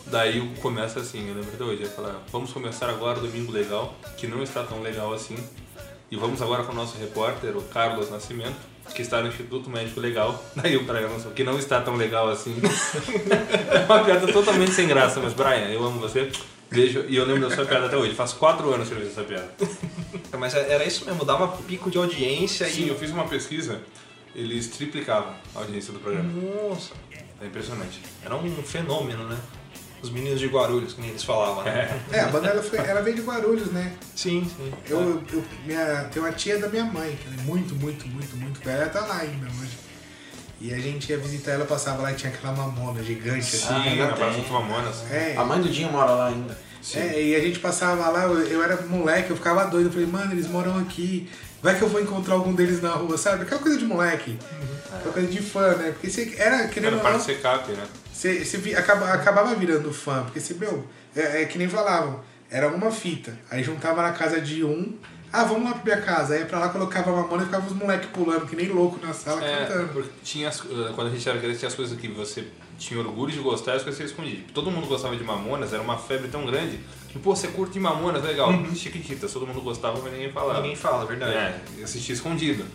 [0.07, 3.95] Daí começa assim, eu lembro até hoje, ele fala, vamos começar agora o Domingo Legal,
[4.17, 5.37] que não está tão legal assim.
[6.11, 8.57] E vamos agora com o nosso repórter, o Carlos Nascimento,
[8.93, 10.43] que está no Instituto Médico Legal.
[10.55, 12.55] Daí o Brian lançou, que não está tão legal assim.
[13.71, 16.29] é uma piada totalmente sem graça, mas Brian, eu amo você.
[16.73, 18.13] Beijo, e eu lembro da sua piada até hoje.
[18.15, 19.49] Faz quatro anos que eu fiz essa piada.
[20.37, 22.89] Mas é, era isso mesmo, dava pico de audiência Sim, e.
[22.89, 23.81] eu fiz uma pesquisa,
[24.35, 26.29] eles triplicavam a audiência do programa.
[26.29, 26.93] Nossa,
[27.41, 28.01] É impressionante.
[28.23, 29.37] era um fenômeno, né?
[30.01, 32.01] Os meninos de Guarulhos, que nem eles falavam, né?
[32.11, 33.95] É, a banda ela, foi, ela veio de Guarulhos, né?
[34.13, 34.73] Sim, sim.
[34.89, 38.35] Eu, eu, minha, tem uma tia da minha mãe, que ela é muito, muito, muito,
[38.35, 39.77] muito velha, ela tá lá ainda hoje.
[40.63, 43.97] E a gente ia visitar ela, passava lá e tinha aquela mamona gigante Sim, assim.
[43.97, 44.41] na Praça tem.
[44.43, 45.11] dos Mamonas.
[45.11, 46.57] É, A mãe do Dinho mora lá ainda.
[46.95, 50.07] é, e a gente passava lá, eu, eu era moleque, eu ficava doido, eu falei,
[50.07, 51.29] mano, eles moram aqui,
[51.61, 53.43] vai que eu vou encontrar algum deles na rua, sabe?
[53.43, 54.39] Aquela coisa de moleque,
[54.95, 55.91] aquela coisa de fã, né?
[55.91, 57.83] Porque você era, querendo Era não, do secap, né?
[58.13, 62.21] você, você vi- acaba, acabava virando fã, porque você, meu, é, é que nem falavam,
[62.49, 64.97] era uma fita, aí juntava na casa de um,
[65.33, 67.65] ah, vamos lá pra minha casa, aí ia pra lá, colocava a mamona e ficava
[67.67, 69.87] os moleques pulando, que nem louco na sala, É, cantando.
[69.93, 72.99] porque tinha as- eh, quando a gente era criança, tinha as coisas que você tinha
[72.99, 74.45] orgulho de gostar e as coisas que você escondia.
[74.53, 78.23] Todo mundo gostava de Mamonas, era uma febre tão grande que, pô, você curte Mamonas,
[78.23, 78.51] legal.
[78.75, 80.61] Chiquititas, todo mundo gostava, mas ninguém falava.
[80.61, 81.33] Ninguém fala, verdade.
[81.33, 82.65] É, e assistia escondido.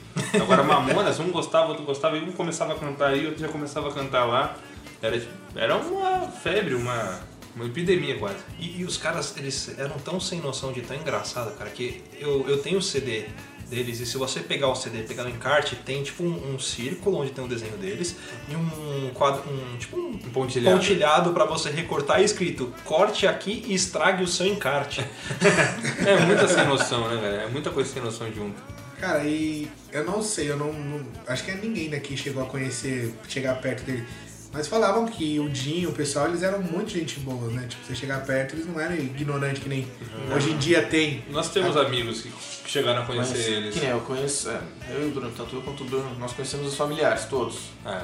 [0.41, 3.89] Agora Mamonas, um gostava, outro gostava, e um começava a cantar aí, outro já começava
[3.89, 4.57] a cantar lá.
[5.03, 7.21] Era, tipo- era uma febre, uma,
[7.59, 8.39] uma epidemia quase.
[8.59, 12.47] E, e os caras, eles eram tão sem noção de tão engraçado, cara, que eu,
[12.49, 13.25] eu tenho o CD
[13.69, 17.19] deles e se você pegar o CD, pegar no encarte, tem tipo um, um círculo
[17.19, 18.17] onde tem o desenho deles
[18.49, 20.77] e um quadro, um tipo um Um pontilhado.
[20.79, 25.05] pontilhado pra você recortar e escrito corte aqui e estrague o seu encarte.
[26.07, 27.41] É muita sem noção, né, velho?
[27.43, 28.57] É muita coisa sem noção junto.
[28.99, 33.13] Cara, e eu não sei, eu não, não- Acho que ninguém daqui chegou a conhecer,
[33.29, 34.05] chegar perto dele.
[34.53, 37.67] Mas falavam que o Dinho, o pessoal, eles eram muito gente boa, né?
[37.69, 39.87] Tipo, você chegar perto, eles não eram ignorantes que nem
[40.35, 41.23] hoje em dia tem.
[41.31, 42.33] Nós temos amigos que
[42.67, 43.75] chegaram a conhecer Conhece- eles.
[43.75, 46.33] Que nem eu conheço, é, eu e o Bruno, tanto eu quanto o Bruno, nós
[46.33, 47.59] conhecemos os familiares, todos.
[47.85, 48.03] É.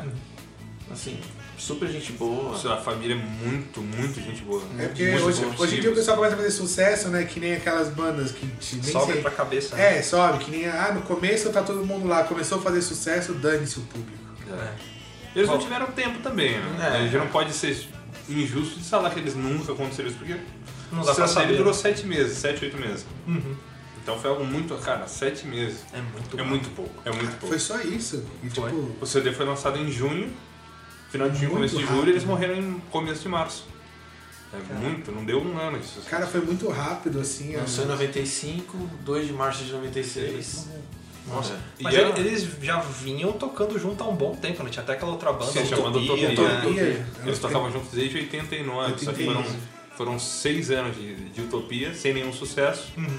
[0.93, 1.19] Assim,
[1.57, 2.55] super gente boa.
[2.55, 4.63] A família é muito, muito gente boa.
[4.79, 7.25] É porque Muito hoje, hoje em dia o pessoal começa a fazer sucesso, né?
[7.25, 9.23] Que nem aquelas bandas que te- nem Sobe sei.
[9.23, 9.75] pra cabeça.
[9.77, 9.97] né?
[9.99, 10.67] É, sobe, que nem.
[10.69, 14.19] Ah, no começo tá todo mundo lá, começou a fazer sucesso, dane-se o público.
[14.53, 14.94] É.
[15.35, 16.77] Eles não tiveram tempo também, né?
[16.81, 16.97] É.
[16.99, 17.87] A gente não pode ser
[18.29, 20.37] injusto de falar que eles nunca aconteceram isso, porque
[20.93, 21.57] Não dá pra saber.
[21.57, 23.05] durou sete meses, sete, oito meses.
[23.27, 23.57] Uhum.
[24.03, 25.81] Então foi algo muito, cara, sete meses.
[25.93, 26.49] É muito É bom.
[26.49, 27.49] muito pouco, é muito pouco.
[27.49, 28.25] Foi só isso.
[28.43, 28.71] E Foi.
[28.71, 28.97] tipo.
[29.01, 30.31] O CD foi lançado em junho,
[31.11, 31.97] final de junho, Muito começo de rápido.
[32.01, 33.67] julho, e eles morreram em começo de março.
[34.53, 36.01] É muito, não deu um ano isso.
[36.09, 37.57] Cara, foi muito rápido, assim.
[37.57, 40.69] Lançou em a- 95, 2 de março de 96.
[41.27, 41.55] Nossa.
[41.55, 41.59] É.
[41.83, 44.71] Mas E era- eles já vinham tocando junto há um bom tempo, né?
[44.71, 46.29] Tinha até aquela outra banda, Sim, chamada Utopia.
[46.31, 46.49] Utopia.
[46.49, 46.59] né?
[46.61, 47.07] Utopia.
[47.25, 49.35] Eles tocavam juntos desde 89, só que 81.
[49.43, 49.57] foram,
[49.97, 52.93] foram seis anos de, de utopia, sem nenhum sucesso.
[52.97, 53.19] Uhum.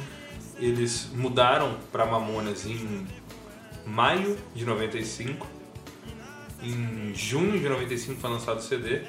[0.60, 3.08] Eles mudaram pra Mamonas em
[3.86, 5.48] maio de 95.
[6.64, 9.02] Em junho de 95 foi lançado o CD.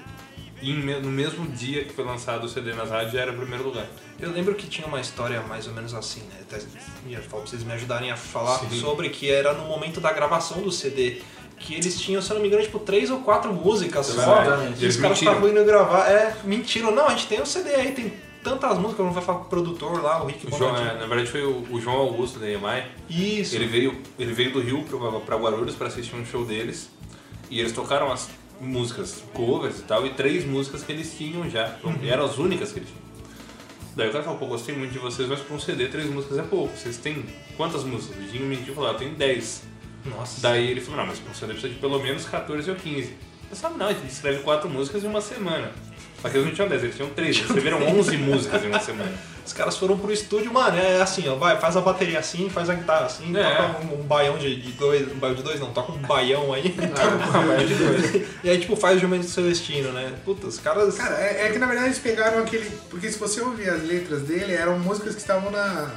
[0.63, 3.65] E no mesmo dia que foi lançado o CD nas rádios já era o primeiro
[3.65, 3.87] lugar.
[4.19, 6.41] Eu lembro que tinha uma história mais ou menos assim, né?
[6.43, 6.59] Até
[7.07, 8.81] ia falar pra vocês me ajudarem a falar Sim.
[8.81, 11.21] sobre que era no momento da gravação do CD.
[11.59, 14.43] Que eles tinham, se eu não me engano, tipo, três ou quatro músicas só.
[14.43, 14.85] Exatamente.
[14.85, 16.11] E os caras estavam indo gravar.
[16.11, 16.91] É, mentiram.
[16.91, 19.49] Não, a gente tem o CD aí, tem tantas músicas, não vai falar com o
[19.49, 22.49] produtor lá, o Rick O João, é, na verdade foi o, o João Augusto da
[22.49, 22.85] EMI.
[23.11, 23.57] Isso.
[23.57, 26.89] Ele veio, ele veio do Rio pra, pra Guarulhos pra assistir um show deles.
[27.51, 28.29] E eles tocaram as
[28.61, 31.77] músicas, covers e tal, e três músicas que eles tinham já.
[31.79, 33.07] Então, E eram as únicas que eles tinham.
[33.97, 36.39] Daí o cara falou, pô, gostei muito de vocês, mas pra um CD três músicas
[36.39, 36.77] é pouco.
[36.77, 37.25] Vocês têm
[37.57, 38.19] quantas músicas?
[38.19, 39.63] O Dinho mentiu e falou, ah, eu tenho 10.
[40.05, 40.41] Nossa.
[40.43, 43.15] Daí ele falou, não, mas pra um CD precisa de pelo menos 14 ou 15.
[43.51, 45.73] Eu falei, não, a gente escreve quatro músicas em uma semana.
[46.21, 47.31] Só que eles não tinham 10, eles tinham 13.
[47.31, 49.19] Eles escreveram 11 músicas em uma semana.
[49.47, 52.69] Os caras foram pro estúdio, mano, é assim, ó, vai, faz a bateria assim, faz
[52.69, 53.55] a guitarra assim, É.
[53.55, 56.53] toca um, um baião de, de dois, um baião de dois não, toca um baião
[56.53, 56.75] aí.
[56.77, 58.27] Um baião de dois.
[58.43, 60.13] e aí, tipo, faz o Jumento Celestino, né?
[60.25, 60.97] Puta, os caras...
[60.97, 62.69] Cara, é, é que na verdade eles pegaram aquele.
[62.91, 65.91] Porque se você ouvir as letras dele, eram músicas que estavam na,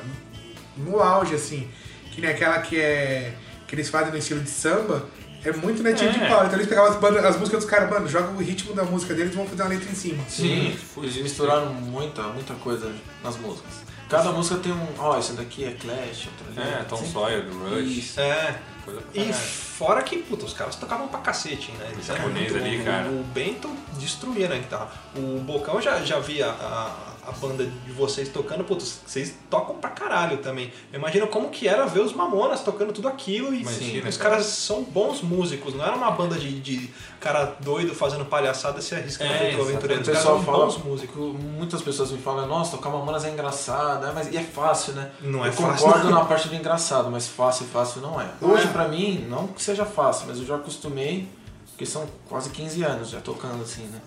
[0.77, 1.67] no auge, assim.
[2.11, 3.33] Que nem aquela que é.
[3.67, 5.07] que eles fazem no estilo de samba.
[5.43, 6.27] É muito netinho de É.
[6.27, 6.43] pau.
[6.45, 9.13] Então eles pegavam as, bandas- as músicas dos caras, mano, joga o ritmo da música
[9.13, 10.23] deles e vão fazer uma letra em cima.
[10.27, 12.91] Sim, eles misturaram muita, muita coisa
[13.23, 13.87] nas músicas.
[14.09, 14.87] Cada música tem um.
[14.97, 16.73] Ó, esse daqui é Clash, outra ali.
[16.73, 17.11] É, Tom Sim.
[17.13, 17.97] Sawyer, do Rush.
[17.97, 18.19] Isso.
[18.19, 18.59] É.
[18.83, 21.89] Coisa pra E fora que, puta, os caras tocavam pra cacete, né?
[21.91, 23.07] Eles eram japonês muito- ali, o- cara.
[23.07, 24.89] O Bento destruía na guitarra.
[25.15, 26.91] O Bocão já, já via a,
[27.29, 30.71] a banda de vocês tocando, putz, vocês tocam pra caralho também.
[30.91, 34.31] Eu imagino como que era ver os Mamonas tocando tudo aquilo e Imagina, os cara.
[34.31, 36.89] caras são bons músicos, não era uma banda de, de
[37.19, 39.61] cara doido fazendo palhaçada se arriscando É, exatamente.
[39.61, 39.99] aventureiro.
[39.99, 41.35] O Os caras são fala, bons músicos.
[41.39, 44.11] muitas pessoas me falam, nossa, tocar Mamonas é engraçado, né?
[44.13, 45.11] mas e é fácil, né?
[45.21, 46.19] Não é eu fácil, concordo não.
[46.19, 48.27] na parte do engraçado, mas fácil fácil não é.
[48.41, 48.67] Hoje, é.
[48.71, 51.27] pra mim, não que seja fácil, mas eu já acostumei,
[51.71, 53.99] porque são quase 15 anos já tocando assim, né?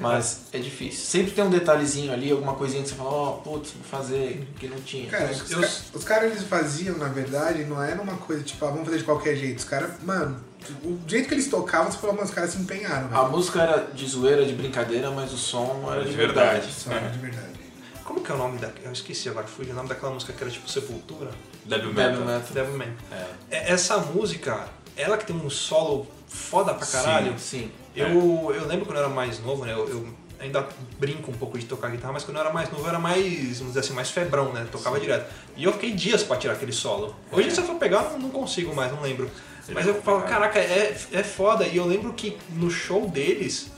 [0.00, 1.04] Mas é difícil.
[1.04, 4.66] Sempre tem um detalhezinho ali, alguma coisinha que você fala, ó, putz, vou fazer, que
[4.68, 5.08] não tinha.
[5.10, 8.64] Cara, Então, os, eu- os caras eles faziam, na verdade, não era uma coisa tipo,
[8.64, 9.58] ah, vamos fazer de qualquer jeito.
[9.58, 10.40] Os caras, mano,
[10.84, 13.78] o jeito que eles tocavam, você falou, mano, os caras se empenharam, A música era
[13.92, 16.50] de zoeira, de brincadeira, mas o som era de, De verdade.
[16.66, 16.72] verdade.
[16.72, 17.50] Só, de verdade.
[18.04, 18.68] Como que é o nome da...
[18.82, 21.30] Eu esqueci agora, fui o nome daquela música que era tipo Sepultura.
[21.64, 22.24] Devil Devil Metal.
[22.26, 22.52] Metal.
[22.52, 22.88] Devilman.
[23.12, 23.26] É.
[23.56, 27.38] É, Essa música, ela que tem um solo foda pra caralho.
[27.38, 27.70] Sim.
[27.94, 29.72] Eu, eu lembro quando eu era mais novo, né?
[29.72, 30.06] Eu, eu
[30.38, 30.66] ainda
[30.98, 33.58] brinco um pouco de tocar guitarra, mas quando eu era mais novo eu era mais,
[33.58, 34.66] vamos dizer assim, mais febrão, né?
[34.70, 35.30] Tocava direto.
[35.56, 37.14] E eu fiquei dias pra tirar aquele solo.
[37.30, 39.30] Hoje, se eu for pegar, eu não, não consigo mais, não lembro.
[39.72, 41.66] Mas eu falo, caraca, é, é foda.
[41.66, 43.70] E eu lembro que no show deles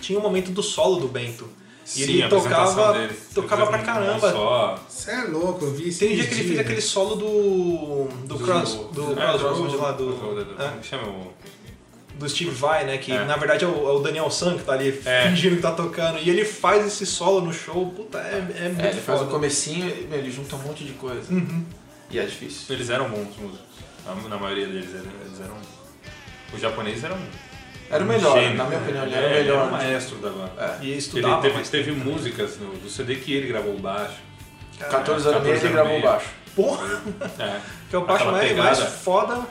[0.00, 1.48] tinha um momento do solo do Bento.
[1.84, 3.14] E Sim, ele tocava, dele.
[3.32, 4.32] tocava pra caramba.
[4.32, 4.80] Só...
[4.88, 6.00] Você é louco, eu vi isso.
[6.00, 8.08] Tem um dia que ele fez aquele solo do.
[8.26, 10.12] do, Cross, do, é, Crossroad lá, do.
[10.14, 11.20] Como é, que chama o...
[11.20, 11.65] do
[12.28, 12.98] Steve Vai, né?
[12.98, 13.24] Que É.
[13.24, 15.28] na verdade é o, é o Daniel San que tá ali É.
[15.28, 16.18] fingindo que tá tocando.
[16.18, 19.24] E ele faz esse solo no show, puta, é, é muito É, ele faz o
[19.24, 19.30] foda.
[19.30, 21.32] comecinho e ele junta um monte de coisa.
[21.32, 21.64] Uhum.
[22.10, 22.74] E é difícil.
[22.74, 23.60] Eles eram bons músicos.
[24.06, 25.56] Na, na maioria deles, eles eram...
[26.54, 27.16] Os japoneses eram...
[27.90, 28.84] Era o um melhor, gênio, na minha né?
[28.84, 29.40] opinião, ele era o É, melhor.
[29.40, 30.52] Ele era o maestro da banda.
[30.58, 30.84] É.
[30.84, 34.14] E Ele estudava, teve, mas teve músicas no, do CD que ele gravou o baixo.
[34.78, 36.26] 14 anos e meio ele 14 gravou baixo.
[36.54, 37.02] Porra,
[37.38, 37.60] É.
[37.90, 39.46] que é o baixo mais, mais foda.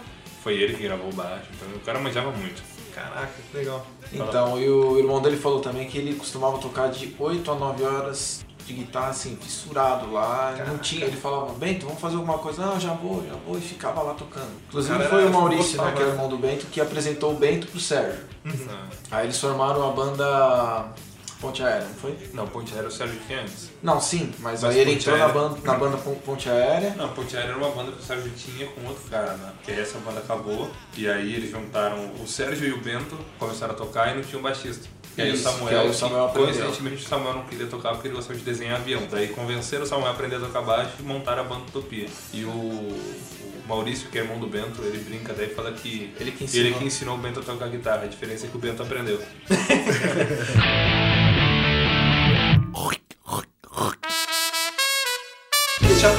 [0.45, 1.47] Foi ele que gravou o baixo.
[1.55, 2.61] Então o cara manjava muito.
[2.93, 3.83] Caraca, que legal.
[4.13, 7.83] Então, e o irmão dele falou também que ele costumava tocar de 8 a 9
[7.83, 10.51] horas de guitarra, assim, fissurado lá.
[10.51, 10.77] Não Caraca.
[10.83, 12.63] tinha, ele falava, Bento, vamos fazer alguma coisa.
[12.63, 13.57] Não, já vou, já vou.
[13.57, 14.51] E ficava lá tocando.
[14.67, 17.31] Inclusive Cara, foi era- o Maurício, né, que é o irmão do Bento, que apresentou
[17.31, 18.23] o Bento pro Sérgio.
[18.69, 18.85] Ah.
[19.09, 20.93] Aí eles formaram a banda
[21.41, 22.17] Ponte Aérea, não foi?
[22.33, 23.69] Não, Ponte Aérea o Sérgio tinha antes.
[23.83, 26.95] Não, sim, mas, Mas aí ele entrou na Aérea- banda, na banda Pon- Ponte Aérea.
[26.97, 29.51] Não, Ponte Aérea era uma banda que o Sérgio tinha com outro cara, né?
[29.57, 33.77] Porque essa banda acabou e aí eles juntaram o Sérgio e o Bento, começaram a
[33.77, 34.87] tocar e não tinha um baixista.
[35.17, 37.91] E aí Isso, o Samuel, aí o Samuel que, coincidentemente o Samuel não queria tocar
[37.93, 39.01] porque ele gostava de desenhar avião.
[39.09, 42.07] Daí convenceram o Samuel a aprender a tocar baixo e montaram a banda Utopia.
[42.33, 46.13] E o, o Maurício, que é irmão do Bento, ele brinca daí e fala que
[46.19, 46.65] Ele que ensinou.
[46.67, 48.03] ele que ensinou o Bento a tocar guitarra.
[48.03, 49.21] A diferença é que o Bento aprendeu.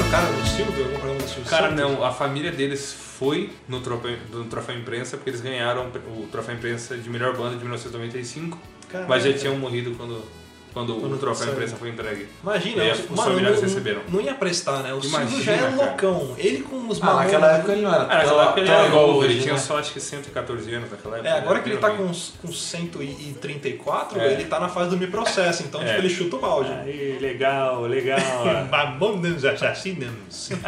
[0.07, 0.85] Tocaram no Silvio?
[0.85, 5.17] Algum programa do Silvio Cara, não, a família deles foi no troféu, no troféu imprensa
[5.17, 8.57] porque eles ganharam o troféu imprensa de melhor banda de 1995,
[8.89, 9.09] Caraca.
[9.09, 10.23] mas já tinham morrido quando,
[10.73, 12.27] quando, Quando o troféu imprensa foi entregue.
[12.43, 14.01] Imagina, E os mano, familiares não, receberam.
[14.09, 14.93] Não ia prestar, né?
[14.93, 15.75] O Imagina, Silvio já é cara.
[15.75, 16.35] loucão.
[16.37, 18.87] Ele com os Ah, Mamonas- naquela época ele não era Ah, naquela época ele era
[18.87, 19.59] igual novo, ele hoje, tinha né?
[19.59, 21.29] só acho que 114 anos naquela época.
[21.29, 24.33] É, agora que ele tá com, com 134, É.
[24.33, 25.85] ele tá na fase do me processo, então É.
[25.85, 26.71] tipo, ele chuta o balde.
[26.71, 28.19] Aí, legal, legal.
[28.69, 30.49] Mamonas assassinas.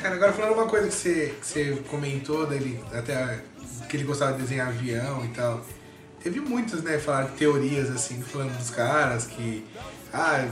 [0.00, 3.40] Cara, agora falando uma coisa que você, que você comentou dele, até
[3.88, 5.60] que ele gostava de desenhar avião e tal.
[6.22, 9.64] Teve muitas, né, falaram teorias assim, falando dos caras que.
[10.12, 10.46] Ah,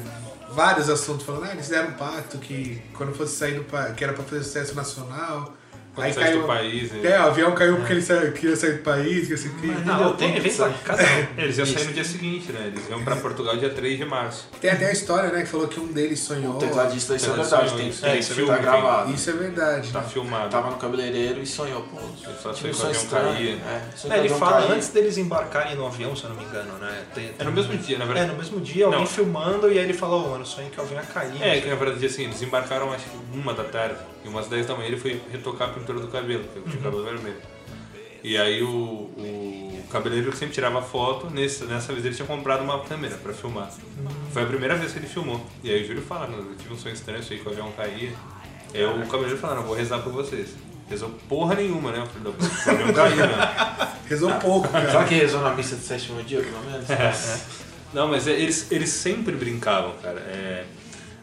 [0.50, 4.12] vários assuntos falando, ah, eles fizeram um pacto que quando fosse sair do que era
[4.12, 5.54] pra fazer sucesso nacional.
[5.98, 7.10] Quando saísse do país, né?
[7.10, 9.66] É, o avião caiu porque ele sa- queria sair do país, que assim, que...
[9.66, 11.06] Não, tem pra cada um.
[11.38, 12.66] Eles iam sair no dia seguinte, né?
[12.68, 14.48] Eles iam pra Portugal dia 3 de março.
[14.60, 16.54] Tem até a história, né, que falou que um deles sonhou.
[16.56, 18.02] O tecladista, isso é verdade, sonhou tem, isso.
[18.02, 19.12] tem É, isso filme, tá gravado.
[19.12, 19.90] Isso é verdade.
[19.92, 20.06] Tá né?
[20.08, 20.50] filmado.
[20.50, 21.98] Tava no cabeleireiro e sonhou, pô.
[22.42, 23.34] Só tive sei um que o sonho avião estranho.
[23.34, 24.14] caía.
[24.14, 24.74] É, É, ele fala caía.
[24.74, 27.02] antes deles embarcarem no avião, se eu não me engano, né?
[27.14, 28.30] Tem- É no mesmo dia, na É, verdade.
[28.32, 29.06] no mesmo dia, alguém Não.
[29.06, 31.42] filmando e aí ele falou, mano, sonho que o avião ia cair.
[31.42, 33.96] É, que na verdade assim, eles embarcaram acho que uma da tarde.
[34.24, 36.84] E umas 10 da manhã ele foi retocar a pintura do cabelo, porque tinha o
[36.84, 37.36] cabelo vermelho.
[38.22, 42.80] E aí o, o cabeleireiro sempre tirava foto, nesse, nessa vez ele tinha comprado uma
[42.84, 43.70] câmera pra filmar.
[44.32, 45.40] Foi a primeira vez que ele filmou.
[45.62, 47.70] E aí o Júlio fala, "Mano, eu tive um sonho estranho, sonhei que o avião
[47.72, 48.12] caía.
[48.74, 50.48] E aí o cabeleireiro falou, não, vou rezar por vocês.
[50.90, 52.04] Rezou porra nenhuma, né?
[52.12, 52.70] filho da puta?
[52.70, 53.92] O avião caía, né?
[54.08, 54.90] Rezou pouco, cara.
[54.90, 56.86] Será que rezou na missa de sétimo dia, pelo menos?
[57.92, 60.18] Não, mas é- eles, eles sempre brincavam, cara.
[60.20, 60.64] É,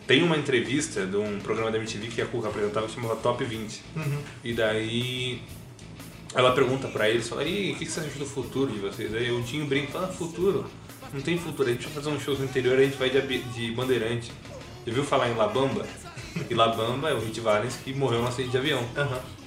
[0.07, 3.43] tem uma entrevista de um programa da MTV que a Cuca apresentava que chamava Top
[3.43, 3.81] 20.
[4.43, 5.41] E daí
[6.33, 9.13] ela pergunta pra eles, fala, e o que que você acha do futuro de vocês?
[9.13, 10.65] Aí o Dinho brinca, fala, futuro?
[11.13, 13.37] Não tem futuro, a gente vai fazer um show no interior, a gente vai de,
[13.39, 14.31] de Bandeirante.
[14.83, 15.85] Você viu falar em Labamba?
[16.49, 18.83] E Labamba é o Hit Valens que morreu no acidente de avião.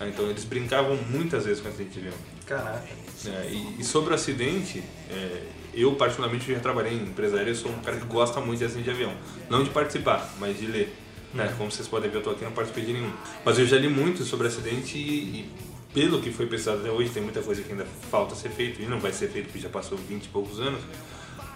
[0.01, 2.15] Ah, Então eles brincavam muitas vezes com acidente de avião.
[2.49, 2.89] Caraca.
[3.27, 5.43] É, e, e sobre o acidente, é,
[5.75, 8.65] eu particularmente já trabalhei em empresa aérea, eu sou um cara que gosta muito de
[8.65, 9.13] acidente de avião.
[9.51, 10.97] Não de participar, mas de ler.
[11.35, 11.53] Né?
[11.59, 13.13] Como vocês podem ver, eu tô aqui não participei de nenhum.
[13.45, 15.51] Mas eu já li muito sobre acidente e, e
[15.93, 18.87] pelo que foi pesquisado até hoje, tem muita coisa que ainda falta ser feito e
[18.87, 20.81] não vai ser feito porque já passou 20 e poucos anos.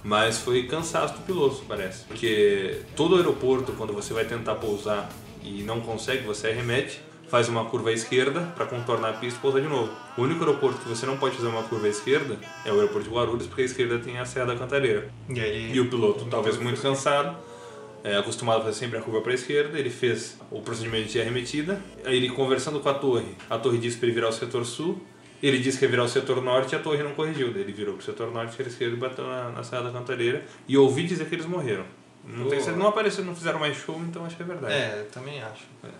[0.05, 2.05] Mas foi cansaço do piloto, parece.
[2.05, 5.09] Porque todo aeroporto, quando você vai tentar pousar
[5.43, 9.43] e não consegue, você arremete, faz uma curva à esquerda para contornar a pista e
[9.43, 9.91] pousar de novo.
[10.17, 13.09] O único aeroporto que você não pode fazer uma curva à esquerda é o aeroporto
[13.09, 15.09] de Guarulhos, porque a esquerda tem a Serra da Cantareira.
[15.29, 17.35] E aí E o piloto, talvez muito cansado,
[18.05, 21.19] é, acostumado a fazer sempre a curva para a esquerda, ele fez o procedimento de
[21.19, 21.81] arremetida.
[22.05, 25.01] Aí ele conversando com a torre, a torre disse para ele virar o setor sul,
[25.43, 27.51] ele disse que ia virar o setor norte e a torre não corrigiu.
[27.51, 29.85] Daí ele virou para o setor norte, que era esquerdo e bateu na, na Serra
[29.85, 30.45] da Cantareira.
[30.69, 31.85] E ouvi dizer que eles morreram.
[32.25, 34.73] Não, tem, não apareceram, não fizeram mais show, então acho que é verdade.
[34.73, 35.65] É, eu também acho.
[35.81, 35.95] Cara,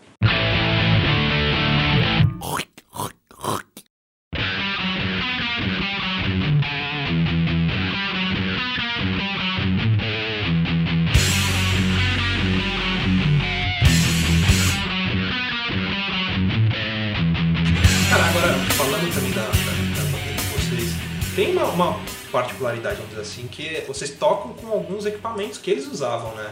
[21.35, 25.87] tem uma, uma particularidade, vamos dizer assim, que vocês tocam com alguns equipamentos que eles
[25.87, 26.51] usavam, né?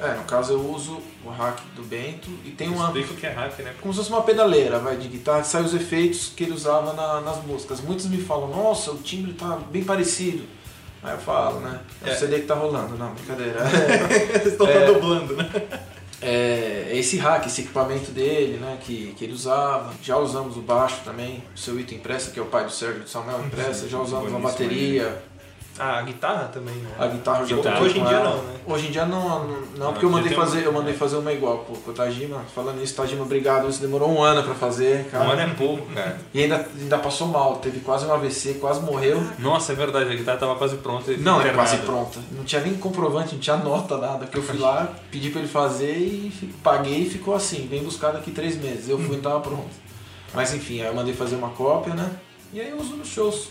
[0.00, 2.86] É, no caso eu uso o hack do Bento e tem uma.
[2.86, 3.74] Explica o que é hack, né?
[3.80, 7.20] Como se fosse uma pedaleira, vai, de guitarra, sai os efeitos que ele usava na-
[7.20, 7.80] nas músicas.
[7.80, 10.44] Muitos me falam, nossa, o timbre tá bem parecido.
[11.00, 11.80] Aí eu falo, né?
[12.04, 12.12] É, É.
[12.12, 13.60] o CD que tá rolando, não, brincadeira.
[14.34, 14.84] Eles estão É.
[14.86, 15.48] dublando, né?
[16.26, 19.92] É, esse hack, esse equipamento dele, né, que, que ele usava.
[20.02, 23.02] Já usamos o baixo também, o seu Ito Impressa, que é o pai do Sérgio
[23.02, 23.86] do Samuel Impressa.
[23.86, 25.22] Já usamos a Boníssimo bateria,
[25.76, 26.88] Ah, a guitarra também, né?
[26.98, 27.80] a guitarra eu já Guitarra.
[27.82, 28.54] Hoje em com dia não, né?
[28.64, 30.94] Hoje em dia não, não, não, Não, porque eu mandei tem um- fazer, eu mandei
[30.94, 32.42] fazer uma igual pro, pro Tajima.
[32.54, 33.68] Falando nisso, Tajima, obrigado.
[33.68, 35.24] Isso demorou um ano pra fazer, cara.
[35.24, 36.16] Um ano é pouco, cara.
[36.32, 39.20] E ainda, ainda passou mal, teve quase um AVC, quase morreu.
[39.40, 41.10] Nossa, é verdade, a guitarra tava quase pronta.
[41.12, 41.54] Não, internado.
[41.54, 42.20] quase pronta.
[42.30, 44.26] Não tinha nem comprovante, não tinha nota, nada.
[44.26, 47.66] Que eu fui lá, pedi pra ele fazer e paguei e ficou assim.
[47.68, 48.88] Vem buscar daqui três meses.
[48.88, 49.66] Eu fui e tava pronto.
[50.32, 52.10] Mas enfim, aí eu mandei fazer uma cópia, né?
[52.52, 53.48] E aí eu uso nos shows.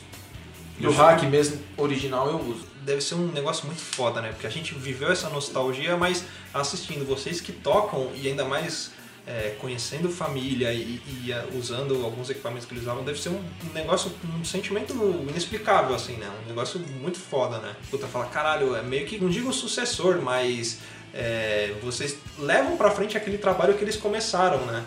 [0.80, 2.66] E o hack mesmo, original, eu uso.
[2.82, 4.30] Deve ser um negócio muito foda, né?
[4.30, 8.92] Porque a gente viveu essa nostalgia, mas assistindo vocês que tocam e ainda mais
[9.26, 13.42] é, conhecendo família e, e, ah, usando alguns equipamentos que eles usavam, deve ser um,
[13.70, 14.94] um negócio, um sentimento
[15.30, 16.30] inexplicável, assim, né?
[16.44, 17.76] Um negócio muito foda, né?
[17.90, 20.80] Puta, fala, caralho, é meio que, não digo sucessor, mas
[21.14, 24.84] é, vocês levam pra frente aquele trabalho que eles começaram, né?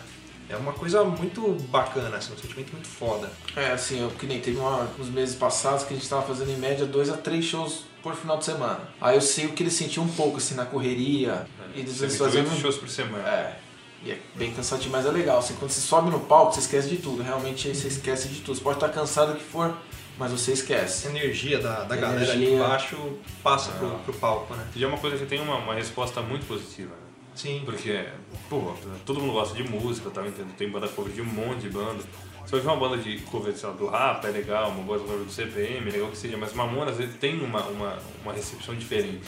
[0.49, 3.29] É uma coisa muito bacana, assim, um sentimento muito foda.
[3.55, 6.51] É, assim, eu, que nem teve uma, uns meses passados que a gente tava fazendo
[6.51, 8.79] em média dois a três shows por final de semana.
[9.01, 11.45] Aí eu sei o que eles sentiam um pouco, assim, na correria.
[11.75, 12.17] E eles, eles 108
[12.47, 12.61] fazendo.
[12.61, 13.27] shows por semana.
[13.27, 13.59] É.
[14.03, 15.39] E é bem cansativo, mas é legal.
[15.39, 17.21] Assim, quando você sobe no palco, você esquece de tudo.
[17.23, 18.55] Realmente você esquece de tudo.
[18.55, 19.75] Você pode estar cansado o que for,
[20.17, 21.07] mas você esquece.
[21.07, 22.95] Essa energia da, da A galera ali energia- embaixo
[23.43, 24.65] passa pro, pro palco, né?
[24.75, 27.07] E é uma coisa que tem uma, uma resposta muito positiva, né?
[27.35, 27.61] Sim.
[27.65, 28.05] Porque,
[28.49, 28.73] pô,
[29.05, 30.55] todo mundo gosta de música, tá entendendo?
[30.55, 32.01] Tem banda cover de um monte de banda.
[32.45, 35.03] Você vai ver uma banda de cover sei lá, do rap, é legal, uma banda
[35.03, 38.73] cover do CPM, é legal que seja, mas Mamonas ele tem uma, uma, uma recepção
[38.75, 39.23] diferente.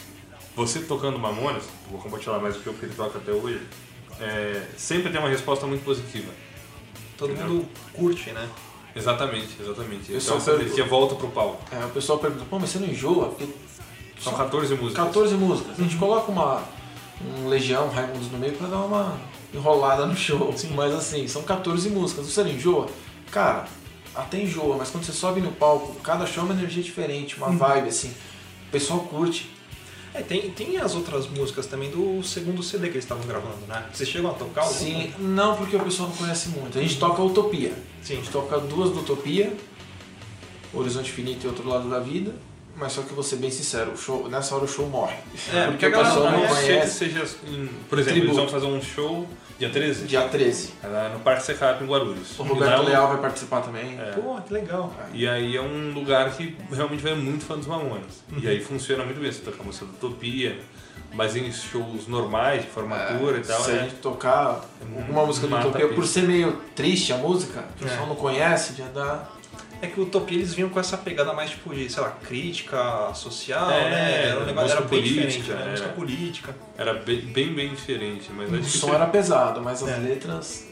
[0.56, 3.62] Você tocando Mamonas, vou compartilhar mais o que eu- ele toca até hoje,
[4.20, 6.32] é, sempre tem uma resposta muito positiva.
[7.18, 7.50] Todo Entendeu?
[7.56, 8.48] mundo curte, né?
[8.96, 10.12] Exatamente, exatamente.
[10.12, 11.62] Eu Então pergunto- energia volta pro palco.
[11.76, 13.28] É, o pessoal pergunta, pô, mas você não enjoa?
[13.30, 13.48] Porque
[14.20, 15.06] São 14 músicas.
[15.06, 15.80] 14 músicas.
[15.80, 16.64] A gente coloca uma,
[17.22, 19.20] um Legião, um Raimundos no meio pra dar uma
[19.54, 20.54] enrolada no show.
[20.76, 22.26] Mas assim, são 14 músicas.
[22.26, 22.88] Você não enjoa?
[23.32, 23.68] Cara,
[24.16, 27.50] até enjoa, mas quando você sobe no palco, cada show é uma energia diferente, uma
[27.50, 28.14] vibe assim.
[28.68, 29.50] O pessoal curte.
[30.14, 33.86] É, tem, tem as outras músicas também do segundo CD que eles estavam gravando, né?
[33.94, 34.80] Vocês chegam a tocar alguma?
[34.80, 36.80] Sim, não porque o pessoal não conhece muito.
[36.80, 37.74] A gente toca Utopia.
[38.02, 38.14] Sim.
[38.14, 39.56] A gente toca duas do Utopia,
[40.74, 42.34] Horizonte Finito e Outro Lado da Vida.
[42.80, 45.16] Mas só que eu vou ser bem sincero, o show, nessa hora o show morre.
[45.54, 46.98] É, porque porque a o galera pessoal não não que conhece.
[46.98, 47.20] seja,
[47.90, 48.18] por exemplo, Tributo.
[48.20, 49.28] eles vão fazer um show
[49.60, 50.06] dia 13.
[50.06, 50.74] Dia 13.
[50.84, 52.40] Lá no Parque Secap em Guarulhos.
[52.40, 54.00] O Roberto é um- Leal vai participar também.
[54.00, 54.12] É.
[54.14, 54.94] Pô, que legal.
[55.14, 58.24] E aí é um lugar que realmente vai muito fã dos Mamonas.
[58.42, 60.58] E aí funciona muito bem, você toca a música do Utopia,
[61.14, 65.48] mas em shows normais, de formatura e tal, Se a é, gente tocar alguma música
[65.48, 68.08] do Utopia, por ser meio triste a música, o pessoal É.
[68.08, 69.28] não conhece, já dá.
[69.82, 73.14] É que o Utopia eles vinham com essa pegada mais tipo de, sei lá, crítica
[73.14, 74.26] social, É, né?
[74.30, 75.66] Era um negócio era bem política, diferente, né?
[75.66, 75.70] é.
[75.72, 76.56] Música política.
[76.78, 78.30] era bem, bem, bem diferente.
[78.34, 79.98] Mas O som era pesado, mas as É.
[79.98, 80.68] letras.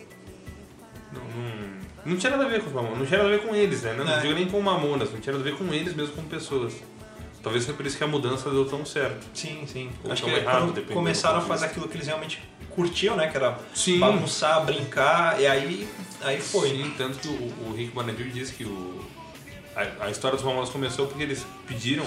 [1.13, 3.45] não, não, não tinha nada a ver com os Mamonas, não tinha nada a ver
[3.47, 3.93] com eles, né?
[3.97, 4.19] Não, não É.
[4.19, 6.73] digo nem com Mamonas, não tinha nada a ver com eles mesmo como pessoas.
[7.41, 9.25] Talvez seja por isso que a mudança deu tão certo.
[9.33, 9.89] Sim, sim.
[10.03, 12.41] Ou Acho tão que errado, quando dependendo começaram a fazer aquilo que eles realmente
[12.77, 13.27] curtiam, né?
[13.27, 13.99] Que era Sim.
[13.99, 15.89] bagunçar, brincar, e aí,
[16.21, 16.69] aí foi.
[16.69, 19.01] Sim, tanto que o, o Rick Bonadio disse que o,
[19.75, 22.05] a, a história dos Mamonas começou porque eles pediram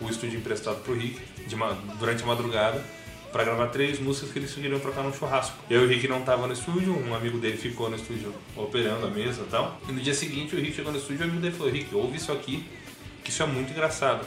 [0.00, 1.56] o estúdio emprestado pro Rick de
[1.98, 2.82] durante a madrugada
[3.30, 5.56] pra gravar três músicas que eles queriam trocar num churrasco.
[5.68, 9.06] E aí o Rick não tava no estúdio, um amigo dele ficou no estúdio operando
[9.06, 9.78] a mesa e tal.
[9.86, 11.94] E no dia seguinte o Rick chegou no estúdio e o amigo dele falou, Rick,
[11.94, 12.64] ouve isso aqui,
[13.22, 14.26] que isso é muito engraçado.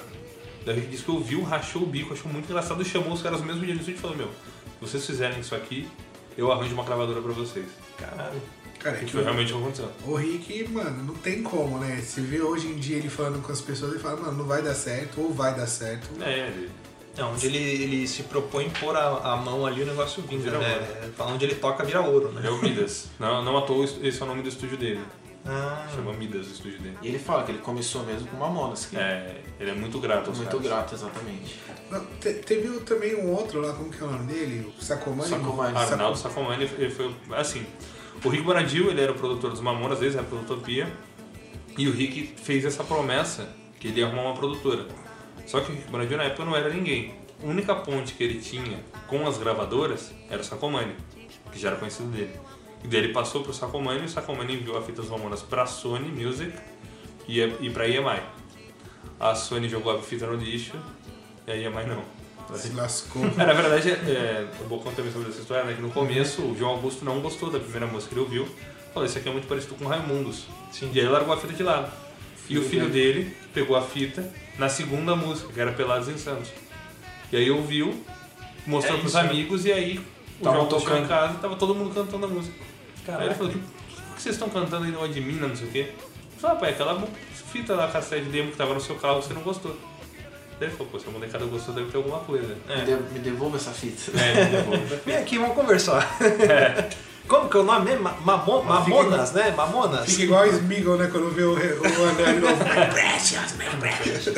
[0.63, 3.21] Daí o Rick disse que ouviu, rachou o bico, achou muito engraçado e chamou os
[3.23, 4.29] caras no mesmo dia no estúdio e falou, meu,
[4.81, 5.87] vocês fizerem isso aqui,
[6.37, 7.67] eu arranjo uma gravadora pra vocês.
[7.97, 8.41] Caralho.
[8.79, 9.89] Cara, é Que foi realmente o que aconteceu.
[10.07, 12.01] o Rick, mano, não tem como, né?
[12.03, 14.63] Você vê hoje em dia ele falando com as pessoas, ele fala, mano, não vai
[14.63, 16.09] dar certo, ou vai dar certo.
[16.19, 16.69] É, ele-
[17.15, 20.57] É, onde ele, ele se propõe pôr a, a mão ali, o negócio vinga, Vira
[20.59, 20.73] né?
[21.19, 22.41] É, Onde ele toca, vira ouro, né?
[22.45, 23.07] É o Midas.
[23.19, 25.01] Não, não à toa esse é o nome do estúdio dele.
[25.45, 26.97] Ah, Chama Midas o estúdio dele.
[27.01, 30.29] E ele fala que ele começou mesmo com Mamonas, que É, ele é muito grato
[30.29, 30.65] aos muito caras.
[30.67, 31.59] grato, exatamente.
[31.89, 34.71] Não, te- teve também um outro lá, como que é o nome dele?
[34.77, 35.29] O Sacomani?
[35.29, 35.75] Sacomani.
[35.77, 37.65] Arnaldo Sacomani, ele foi assim.
[38.23, 40.87] O Rick Bonadil, ele era o produtor dos Mamonas, desde a Utopia.
[41.77, 44.85] E o Rick fez essa promessa que ele ia arrumar uma produtora.
[45.47, 47.15] Só que o Rick Bonadil na época não era ninguém.
[47.43, 50.95] A única ponte que ele tinha com as gravadoras era o Sacomani,
[51.51, 52.31] que já era conhecido dele.
[52.83, 55.65] E daí ele passou pro Sacomani e o Sacomani enviou a fita dos Mamonas pra
[55.65, 56.51] Sony Music
[57.27, 58.21] e, e pra EMI.
[59.19, 60.73] A Sony jogou a fita no lixo
[61.47, 62.03] e a EMI não.
[62.55, 63.23] Se lascou.
[63.23, 65.73] É, na verdade, é, é, eu vou contar também sobre essa história, né?
[65.73, 68.47] Que no começo o João Augusto não gostou da primeira música que ele ouviu.
[68.93, 70.47] Falou, isso aqui é muito parecido com Raimundos.
[70.71, 70.89] Sim.
[70.93, 71.91] E aí largou a fita de lado.
[72.49, 76.49] E o filho dele pegou a fita na segunda música, que era Pelados Insanos.
[77.31, 78.03] E aí ouviu,
[78.67, 79.29] mostrou É pros isso, né?
[79.29, 79.97] amigos e aí
[80.41, 81.07] o João chegou em tocando.
[81.07, 82.53] casa e tava todo mundo cantando a música.
[83.07, 83.35] Aí ele Caraca.
[83.35, 83.55] falou, o
[84.15, 85.91] que vocês estão cantando aí no de mina, não sei o quê?
[86.33, 87.07] Eu falei, ah, pai, aquela
[87.51, 89.75] fita lá, cassete demo que tava no seu carro, você não gostou.
[90.59, 92.55] Daí ele falou, pô, se a molecada gostou, deve ter alguma coisa.
[92.67, 94.11] Me, de- me devolva essa fita.
[94.19, 94.77] É, ele levou.
[95.05, 96.07] Vem aqui, vamos conversar.
[97.27, 98.03] Como que é o nome mesmo?
[98.03, 99.51] Ma- Mamo- Mamonas, né?
[99.51, 100.05] Mamonas?
[100.05, 101.09] Fica igual a Smeagol, né?
[101.11, 101.55] Quando vê o, o
[102.09, 102.55] anel de novo.
[102.65, 104.35] My precious, my precious.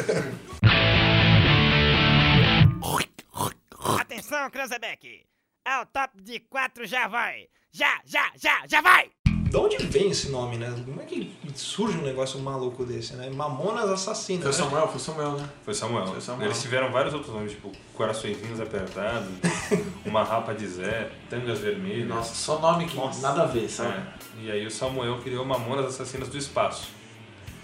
[4.00, 5.26] Atenção, Cranzebeck!
[5.66, 7.48] É o top de quatro, já vai!
[7.72, 9.10] Já, já, já, já vai!
[9.26, 10.70] De onde vem esse nome, né?
[10.84, 13.30] Como é que surge um negócio maluco desse, né?
[13.30, 14.44] Mamonas Assassinas.
[14.44, 14.58] Foi né?
[14.58, 15.50] Samuel, foi Samuel, né?
[15.64, 16.08] Foi Samuel.
[16.08, 16.48] Foi Samuel.
[16.48, 19.30] Eles tiveram vários outros nomes, tipo Coraçõezinhos Apertados,
[20.06, 22.10] Uma Rapa de Zé, Tangas Vermelhas.
[22.10, 23.22] Nossa, só nome que Nossa.
[23.22, 24.06] nada a ver, sabe?
[24.40, 24.42] É.
[24.42, 26.90] E aí o Samuel criou Mamonas Assassinas do Espaço.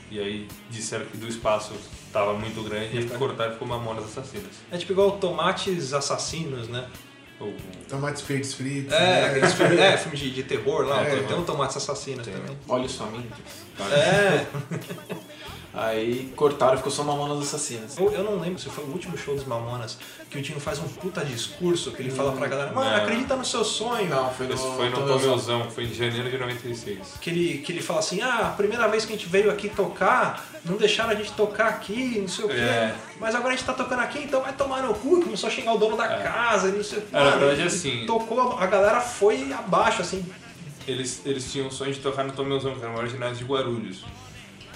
[0.10, 1.74] E aí disseram que do espaço
[2.14, 4.54] tava muito grande e cortaram e ficou Mamonas Assassinas.
[4.72, 6.88] É tipo igual Tomates Assassinos, né?
[7.40, 7.54] Ou-
[7.88, 8.92] Tomates feitos fritos.
[8.94, 9.26] É, né?
[9.28, 12.58] aqueles filmes, é, filme de, de terror lá, É, tem um Tomates Assassinos também.
[12.68, 13.38] Olha os famintos.
[13.92, 14.46] É,
[15.74, 17.98] Aí cortaram e ficou só Mamonas Assassinas.
[17.98, 19.98] eu, eu não lembro se foi o último show dos Mamonas
[20.30, 23.44] que o Dino faz um puta discurso que ele fala pra galera, mano, acredita no
[23.46, 24.10] seu sonho.
[24.10, 25.70] Não, foi no, Esse foi no Tomeuzão.
[25.72, 27.16] Foi em janeiro de 96.
[27.22, 29.70] Que ele, que ele fala assim, ah, a primeira vez que a gente veio aqui
[29.70, 32.56] tocar, não deixaram a gente tocar aqui, não sei o quê.
[32.56, 32.96] É.
[33.20, 35.20] Mas agora a gente tá tocando aqui, então vai tomar no cu.
[35.20, 37.08] E Começou a xingar o dono da casa e não sei o quê.
[37.14, 40.26] É, na verdade, assim- Tocou, a galera foi abaixo, assim.
[40.88, 43.44] Eles, eles tinham o sonho de tocar no Tomeuzão, que era o maior ginásio de
[43.46, 44.04] Guarulhos.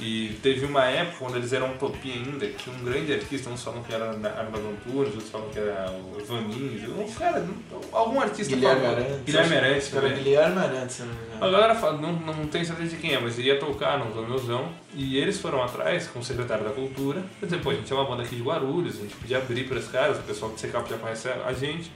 [0.06, 3.82] E teve uma época quando eles eram utopia ainda, que um grande artista, uns falam
[3.84, 7.47] que era Armando Antunes, outros falam que era o Ivan Lins, um cara,
[7.89, 8.86] algum artista Guilherme.
[8.86, 9.24] Arantes.
[9.24, 10.14] Guilherme Arantes também.
[10.16, 11.45] Guilherme Arantes, se não me engano.
[11.45, 14.74] A galera fala, não, não tem certeza de quem é, mas ia tocar no Zonelzão
[14.93, 17.24] e eles foram atrás com o secretário da Cultura.
[17.41, 19.80] Dizer, pô, a gente é uma banda aqui de Guarulhos, a gente podia abrir para
[19.80, 21.89] os caras, o pessoal do CK já conhece a gente.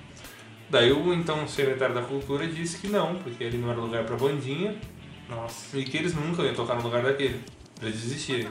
[0.70, 4.16] Daí o então secretário da Cultura disse que não, porque ele não era lugar pra
[4.16, 4.76] bandinha
[5.30, 5.78] Nossa.
[5.78, 7.42] e que eles nunca iam tocar no lugar daquele,
[7.80, 8.50] pra eles desistirem.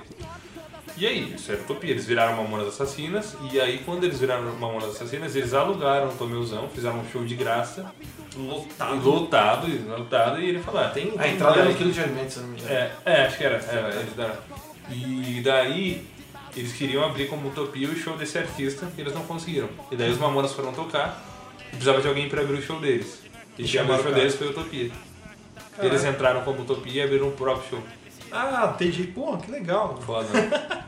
[0.96, 4.96] E aí, isso era utopia, eles viraram Mamonas Assassinas e aí quando eles viraram Mamonas
[4.96, 7.92] Assassinas, eles alugaram o Tomeuzão, fizeram um show de graça,
[8.34, 9.08] Lotado.
[9.08, 11.12] lotado, lotado, e ele falou, ah, tem...
[11.18, 12.74] A entrada era um quilo de alimento, se eu não me engano.
[12.74, 13.56] É, é, acho que era.
[13.56, 14.34] É, eles deram.
[14.90, 16.06] E daí
[16.56, 19.68] eles queriam abrir como utopia o show desse artista e eles não conseguiram.
[19.90, 21.22] E daí os Mamonas foram tocar
[21.66, 23.22] e precisava de alguém pra abrir o show deles.
[23.58, 24.90] E abriu o show Chamaram deles foi Utopia.
[25.78, 27.82] Eles entraram como Utopia e abriram o próprio show.
[28.32, 29.04] Ah, entendi.
[29.04, 29.96] Pô, que legal.
[30.04, 30.28] Foda.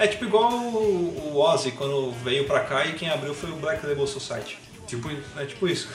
[0.00, 3.56] É tipo igual o, o Ozzy quando veio pra cá e quem abriu foi o
[3.56, 4.56] Black Label Society.
[4.86, 5.24] tipo isso.
[5.36, 5.88] É tipo isso.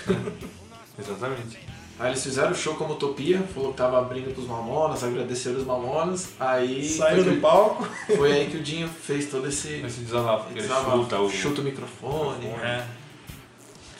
[0.99, 1.57] Exatamente.
[1.97, 5.65] Aí eles fizeram o show como Utopia, falou que tava abrindo pros Mamonas, agradeceram os
[5.65, 6.83] Mamonas, aí...
[6.83, 7.87] Saíram do palco.
[8.17, 9.75] Foi aí que o Dinho fez todo esse...
[9.75, 10.97] Esse desabafo, que ele desabafo.
[10.97, 11.29] chuta o.
[11.29, 12.47] chuta o microfone.
[12.47, 12.83] É.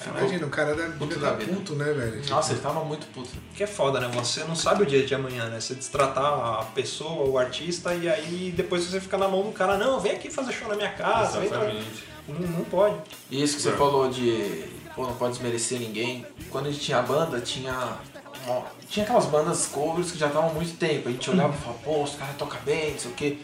[0.09, 1.53] Imagina, o cara da Puto da da vida.
[1.53, 2.21] puto, né, velho?
[2.29, 3.29] Nossa, ele tava muito puto.
[3.55, 4.09] Que é foda, né?
[4.13, 5.59] Você não sabe o dia de amanhã, né?
[5.59, 9.77] Você destratar a pessoa, o artista, e aí depois você fica na mão do cara,
[9.77, 12.03] não, vem aqui fazer show na minha casa, Exatamente.
[12.27, 12.95] não, não pode.
[13.31, 13.73] E isso que você É.
[13.73, 16.25] falou de pô, não pode desmerecer ninguém.
[16.49, 17.97] Quando a gente tinha banda, tinha.
[18.45, 21.07] uma- tinha aquelas bandas covers que já estavam há muito tempo.
[21.07, 23.37] A gente olhava e falava, pô, os caras tocam bem, não sei o quê.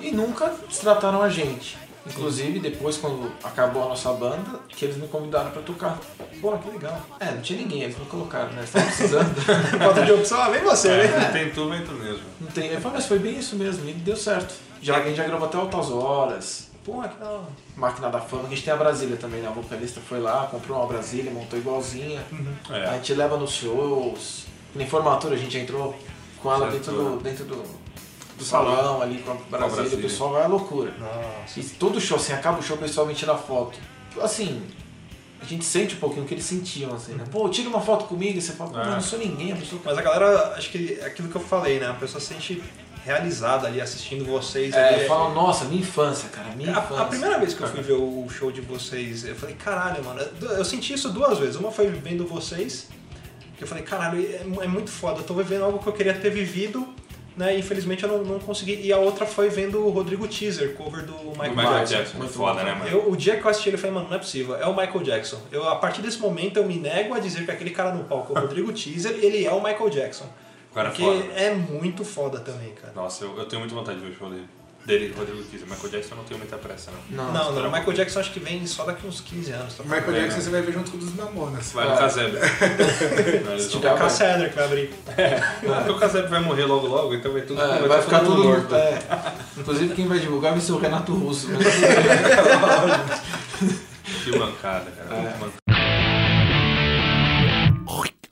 [0.00, 1.76] E nunca destrataram a gente.
[2.06, 5.98] Inclusive, depois, quando acabou a nossa banda, que eles me convidaram pra tocar.
[6.40, 7.00] Pô, que legal.
[7.20, 8.58] É, não tinha ninguém, eles me colocaram, né?
[8.58, 9.34] Eles estavam precisando.
[9.78, 11.18] Falta de opção, ah, vem você, É, né?
[11.26, 12.22] não tem tu, vem tu mesmo.
[12.40, 12.68] não tem.
[12.70, 14.54] Eu falei, mas foi bem isso mesmo, e deu certo.
[14.80, 16.68] Já, a gente já gravou até altas horas.
[16.84, 17.42] Pô, que da hora.
[17.76, 19.48] Máquina da Fama, a gente tem a Brasília também, né?
[19.48, 22.22] A vocalista foi lá, comprou uma Brasília, montou igualzinha.
[22.70, 22.92] A É.
[22.94, 24.46] gente leva nos shows.
[24.74, 25.94] Na formatura a gente entrou
[26.42, 26.72] com ela Certo.
[26.74, 27.62] dentro do, dentro do,
[28.38, 29.98] do salão ali com a Brasília, Brasília.
[29.98, 30.92] o pessoal vai à loucura.
[30.98, 31.60] Nossa.
[31.60, 33.78] E todo show, assim, acaba o show, o pessoal vem tirar foto.
[34.20, 34.62] Assim,
[35.40, 37.24] a gente sente um pouquinho o que eles sentiam, assim, né?
[37.30, 39.98] Pô, tira uma foto comigo, e você fala, eu não sou ninguém, a pessoa Mas
[39.98, 41.86] a galera, acho que é aquilo que eu falei, né?
[41.86, 42.62] A pessoa se sente
[43.04, 44.74] realizada ali assistindo vocês.
[44.74, 45.06] É, ali.
[45.06, 47.02] fala, nossa, minha infância, cara, minha A, infância.
[47.02, 50.20] a primeira vez que eu fui ver o show de vocês, eu falei, caralho, mano,
[50.20, 51.56] eu eu senti isso duas vezes.
[51.56, 52.88] Uma foi vendo vocês,
[53.56, 56.14] que eu falei, caralho, é, é muito foda, eu tô vivendo algo que eu queria
[56.14, 56.86] ter vivido,
[57.38, 57.56] né?
[57.56, 58.80] Infelizmente eu não, não consegui.
[58.82, 61.94] E a outra foi vendo o Rodrigo Teaser, cover do Michael, Michael Jackson.
[61.94, 62.90] Jackson, muito foda, né, mano?
[62.90, 64.76] Eu, o dia que eu assisti ele, eu falei, mano, não é possível, é o
[64.76, 65.40] Michael Jackson.
[65.52, 68.34] Eu, a partir desse momento, eu me nego a dizer que aquele cara no palco
[68.34, 70.28] é o Rodrigo Teaser, ele é o Michael Jackson.
[70.70, 71.32] O cara é porque foda.
[71.34, 72.92] é muito foda também, cara.
[72.94, 74.48] Nossa, eu, eu tenho muita vontade de ver o show dele.
[74.88, 75.68] Dele, Rodrigo Teaser.
[75.68, 76.98] Michael Jackson eu não tenho muita pressa, não.
[77.24, 79.74] Não, Não, não, o Michael Jackson acho que vem só daqui uns 15 anos.
[79.74, 81.72] Tá O Michael Jackson você vai ver junto com o dos Mamonas.
[81.72, 81.98] Vai no É.
[81.98, 82.40] casebre.
[83.44, 84.90] Vão- tiver- É a Cassandra que vai abrir.
[85.76, 88.44] Porque o casebre vai morrer logo logo, então vai tudo É, vai ficar todo tudo
[88.48, 88.74] morto.
[88.74, 88.98] É.
[89.58, 91.48] Inclusive quem vai divulgar vai ser o Renato Russo.
[91.50, 91.66] mas-
[94.24, 95.14] Que mancada, cara.
[95.14, 95.36] É.
[95.38, 95.58] Muito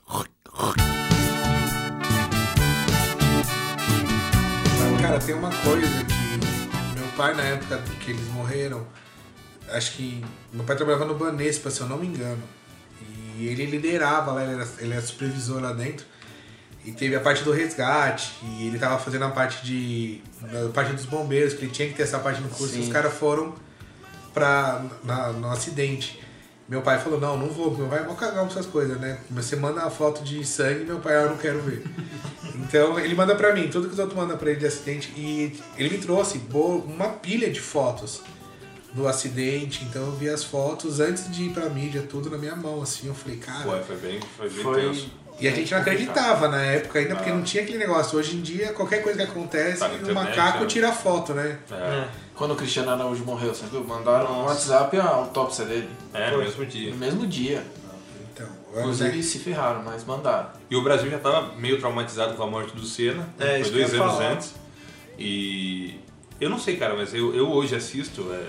[0.09, 0.97] mancada.
[5.01, 6.16] Cara, tem uma coisa que meu
[7.17, 8.85] pai, na época que eles morreram,
[9.69, 12.41] acho que meu pai trabalhava no Banespa, se eu não me engano.
[13.37, 16.05] E ele liderava lá, ele era, ele era supervisor lá dentro.
[16.85, 20.21] E teve a parte do resgate, e ele tava fazendo a parte de.
[20.65, 22.83] a parte dos bombeiros, que ele tinha que ter essa parte no curso, e Sim.
[22.83, 23.53] os caras foram
[24.33, 26.23] pra, na- no acidente.
[26.67, 29.19] Meu pai falou, não, não vou, meu pai é mó cagão com essas coisas, né?
[29.31, 31.83] Você manda a foto de sangue, meu pai, ah, eu não quero ver.
[32.59, 35.13] Então ele manda pra mim, tudo que os outros mandam pra ele de acidente.
[35.15, 38.23] E ele me trouxe uma pilha de fotos
[38.93, 39.83] do acidente.
[39.85, 43.07] Então eu vi as fotos antes de ir pra mídia, tudo na minha mão, assim.
[43.07, 43.63] Eu falei, cara.
[43.63, 44.81] Pô, foi bem, foi bem Foi.
[44.81, 45.11] tenso.
[45.39, 48.17] E a gente não acreditava na época ainda, porque não tinha aquele negócio.
[48.17, 50.65] Hoje em dia, qualquer coisa que acontece, Tá na o internet, macaco né?
[50.65, 51.59] tira foto, né?
[51.71, 53.83] É, Quando o Cristiano Araújo morreu, você viu?
[53.83, 55.89] Mandaram no WhatsApp a autópsia dele.
[56.13, 56.89] é no mesmo dia.
[56.89, 57.63] No mesmo dia.
[58.33, 59.21] Então, Inclusive né?
[59.21, 60.49] se ferraram, mas mandaram.
[60.71, 63.27] E o Brasil já estava meio traumatizado com a morte do Senna.
[63.39, 64.31] É, foi dois anos falar.
[64.31, 64.55] antes.
[65.19, 65.99] E
[66.41, 68.27] eu não sei, cara, mas eu, eu hoje assisto.
[68.33, 68.43] É,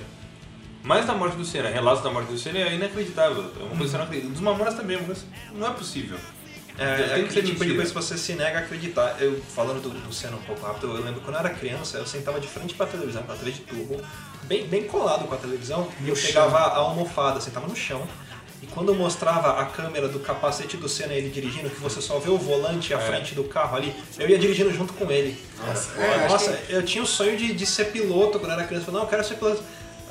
[0.82, 3.44] mais da morte do Senna, relatos da morte do Senna é inacreditável.
[3.58, 4.28] É uma coisa que você não acredita.
[4.30, 5.22] Dos Mamonas também, é coisa
[5.52, 6.18] não é possível.
[6.78, 9.16] É, Tem que ser tipo de coisa que você se nega a acreditar.
[9.20, 12.06] Eu, falando do, do Senna um pouco rápido, eu lembro quando eu era criança, eu
[12.06, 14.00] sentava de frente pra televisão, pra TV de tubo,
[14.44, 18.06] bem, bem colado com a televisão, e eu pegava a almofada, sentava no chão,
[18.60, 22.28] E quando mostrava a câmera do capacete do Senna ele dirigindo, que você só vê
[22.28, 23.00] o volante e a É.
[23.00, 25.40] frente do carro ali, eu ia dirigindo junto com ele.
[25.64, 28.82] Nossa, é, Nossa, eu tinha o sonho de, de ser piloto quando eu era criança.
[28.82, 29.62] Eu falei, não, eu quero ser piloto.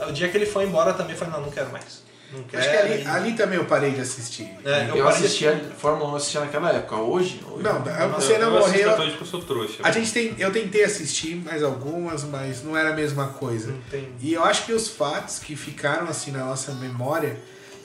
[0.07, 2.01] O dia que ele foi embora também, eu falei, não, não quero mais.
[2.33, 2.61] Não quero.
[2.61, 4.49] Acho que ali, ali também eu parei de assistir.
[4.65, 6.95] É, Eu, eu parei de assistia Fórmula 1 eu assistia naquela época.
[6.97, 7.41] Hoje?
[7.49, 9.05] hoje Não, você eu, não eu assisto morreu.
[9.07, 9.75] porque eu sou trouxa.
[9.83, 13.71] A gente tem, eu tentei assistir mais algumas, mas não era a mesma coisa.
[13.71, 14.07] Entendi.
[14.21, 17.37] E eu acho que os fatos que ficaram assim na nossa memória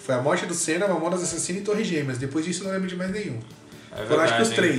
[0.05, 2.19] foi a morte do Senna, Mamonas Assassino e Torre Gêmeas.
[2.19, 3.39] Depois disso eu não lembro de mais nenhum.
[3.97, 4.79] É Foram acho que os verdade, hein?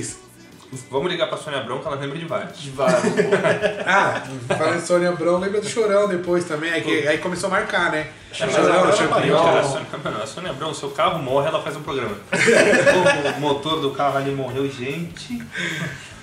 [0.90, 2.60] Vamos ligar pra Sônia Abrão que ela lembra de vários.
[2.60, 3.02] De vários.
[3.86, 6.72] Ah, falando de Sônia Abrão, lembra do Chorão depois também.
[6.72, 8.08] Aí, que- aí começou a marcar, né?
[8.32, 12.16] Chorão, Chorão, Chorão, a Sônia, Abrão, seu carro morre, ela faz um programa.
[13.36, 15.40] o motor do carro ali morreu, gente.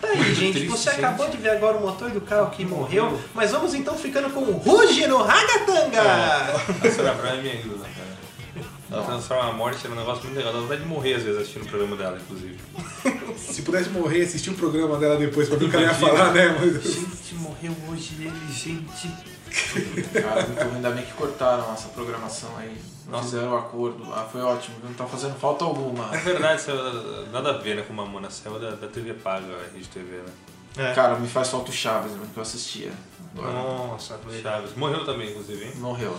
[0.01, 0.99] Tá aí, gente, triste, você gente.
[1.05, 4.39] acabou de ver agora o motor do carro que morreu, mas vamos então ficando com
[4.39, 6.01] o Ruge no Ragatanga!
[6.01, 7.85] A Sônia Abrão é minha ídola.
[8.91, 10.51] Ela transforma a morte num negócio muito legal.
[10.53, 12.57] Dá vontade de morrer às vezes assistindo o programa dela, inclusive.
[13.37, 16.33] Se pudesse morrer, assistir o programa dela depois pra ver o que ela ia falar,
[16.33, 16.55] né?
[16.59, 19.09] Mas- Gente, morreu hoje ele, gente.
[20.21, 20.75] Cara, muito ruim.
[20.75, 22.77] Ainda bem que cortaram essa programação aí.
[23.05, 23.23] Não Nossa.
[23.25, 24.23] fizeram o acordo lá.
[24.31, 24.75] Foi ótimo.
[24.83, 26.13] Não tá fazendo falta alguma.
[26.13, 26.77] É verdade, saiu,
[27.31, 30.31] nada a ver né, com Mamona, saiu da, da TV paga, a Rede TV, né?
[30.77, 30.93] É.
[30.93, 32.91] Cara, me faz falta o Chaves, mano, que eu assistia.
[33.37, 34.75] Agora, Nossa, Chaves.
[34.75, 35.73] Morreu também, inclusive, hein?
[35.77, 36.15] morreu.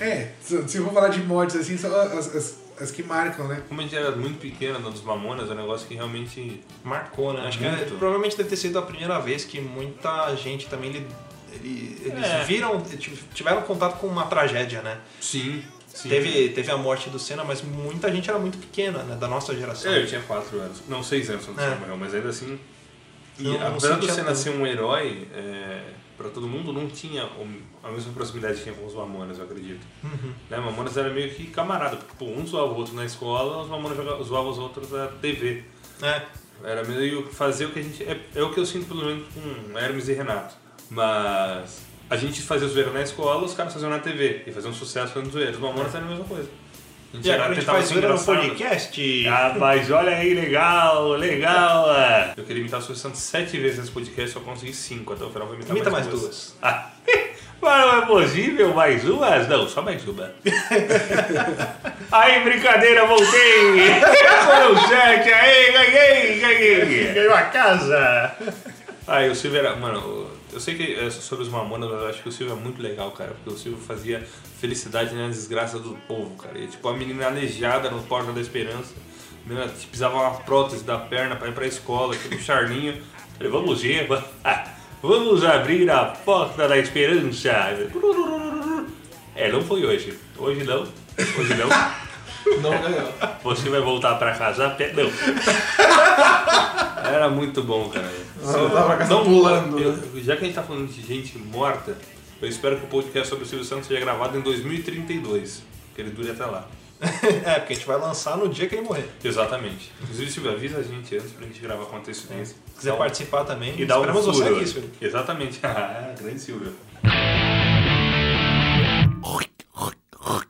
[0.00, 3.62] É, se eu for falar de mortes assim, são as, as, as que marcam, né?
[3.68, 6.60] Como a gente era muito pequena dos Mamonas, é um negócio que realmente.
[6.82, 7.42] marcou, né?
[7.46, 7.82] Acho que Muito.
[7.94, 11.06] é- provavelmente deve ter sido a primeira vez que muita gente também ele,
[11.52, 12.44] ele- eles É.
[12.44, 12.82] viram,
[13.32, 14.98] tiveram contato com uma tragédia, né?
[15.20, 15.62] Sim.
[15.94, 16.08] sim.
[16.08, 19.14] Teve, teve a morte do Senna, mas muita gente era muito pequena, né?
[19.14, 19.92] Da nossa geração.
[19.92, 20.82] É, eu tinha 4 anos.
[20.88, 21.62] Não, 6 anos quando É.
[21.64, 22.58] Senna morreu, mas ainda assim.
[23.38, 25.82] E Não- apesar do Senna ser um herói, é,
[26.16, 29.44] pra todo mundo não tinha o- a mesma proximidade que tinha com os Mamonas, eu
[29.44, 29.86] acredito.
[30.02, 30.32] Uhum.
[30.50, 33.68] Né, Mamonas era meio que camarada, porque pô, um zoava o outro na escola, os
[33.68, 35.62] Mamonas joga- zoavam os outros na TV.
[36.02, 36.22] É.
[36.62, 38.02] Era meio fazer o que a gente.
[38.04, 40.54] É, é o que eu sinto pelo menos com Hermes e Renato.
[40.90, 44.42] Mas a gente fazia zoeira na escola, os caras faziam na TV.
[44.46, 45.50] E faziam sucesso fazendo zoeira.
[45.52, 46.48] Os Mamonas eram a mesma coisa.
[47.22, 49.28] E agora a gente faz zoeira no podcast.
[49.28, 51.92] Ah, mas olha aí, legal, legal.
[51.94, 52.34] é.
[52.36, 55.12] Eu queria imitar o Silvio Santos sete vezes nesse podcast, só consegui cinco.
[55.12, 56.30] Até o final vou imitar Imita mais, mais duas.
[56.34, 56.56] duas.
[56.62, 56.90] Ah,
[57.60, 59.48] mas não é possível mais umas?
[59.48, 60.32] Não, só mais uma.
[62.12, 64.00] aí, brincadeira, voltei.
[64.44, 67.12] Foram sete, aí, ganhei, ganhei.
[67.14, 68.32] Ganhou a casa.
[69.06, 69.76] Aí, o Silvio era...
[69.76, 72.60] Mano, eu sei que é sobre os Mamonas, mas eu acho que o Silvio é
[72.60, 73.32] muito legal, cara.
[73.32, 74.26] Porque o Silvio fazia
[74.60, 76.58] felicidade na desgraça do povo, cara.
[76.58, 78.94] E, tipo, a menina aleijada no Porta da Esperança.
[79.44, 83.02] A menina precisava uma prótese da perna pra ir pra escola, tipo, Charlinho.
[83.36, 84.06] Falei, vamos ver,
[85.08, 87.50] vamos abrir a Porta da Esperança.
[89.36, 90.18] É, não foi hoje.
[90.38, 90.82] Hoje não.
[91.38, 91.68] Hoje não.
[92.60, 93.08] Não ganhou.
[93.42, 94.92] Você vai voltar pra casa pé?
[94.92, 95.10] Não.
[97.10, 98.10] Era muito bom, cara.
[98.38, 99.78] Voltar pra casa Não, pulando.
[99.78, 101.96] eu- já que a gente tá falando de gente morta,
[102.42, 105.62] eu espero que o podcast sobre o Silvio Santos seja gravado em 2032.
[105.94, 106.68] Que ele dure até lá.
[107.44, 109.08] É, porque a gente vai lançar no dia que ele morrer.
[109.22, 109.92] Exatamente.
[110.02, 112.56] Inclusive, Silvio, avisa a gente antes pra gente gravar com antecedência.
[112.72, 114.56] Se quiser participar também, E um esperamos você furo.
[114.56, 114.90] aqui, Silvio.
[115.00, 115.60] Exatamente.
[115.64, 116.74] Ah, grande Silvio.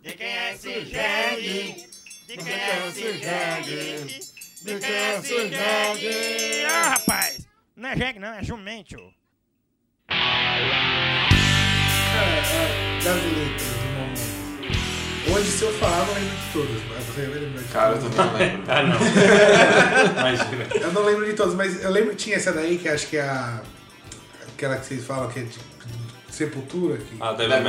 [0.03, 1.87] De quem é esse jegue?
[2.27, 4.21] De quem é esse jegue?
[4.63, 6.65] De quem é esse jegue?
[6.67, 7.47] Ah, rapaz!
[7.77, 8.97] Não é jegue, não, é jumento.
[13.03, 13.74] Do momento.
[15.33, 16.83] Hoje, se eu falar, eu não lembro de todas.
[16.89, 18.15] mas Você vai lembrar de Cara, eu todas.
[18.17, 18.65] também não lembro.
[18.73, 20.21] Ah, não.
[20.21, 20.67] Imagina.
[20.87, 23.23] Eu não lembro de todas, mas eu lembro tinha essa daí que acho que é
[23.23, 23.61] a.
[24.55, 25.59] Aquela que vocês falam que é de,
[26.31, 26.99] sepultura.
[26.99, 27.17] Que...
[27.21, 27.65] Ah, deve Deve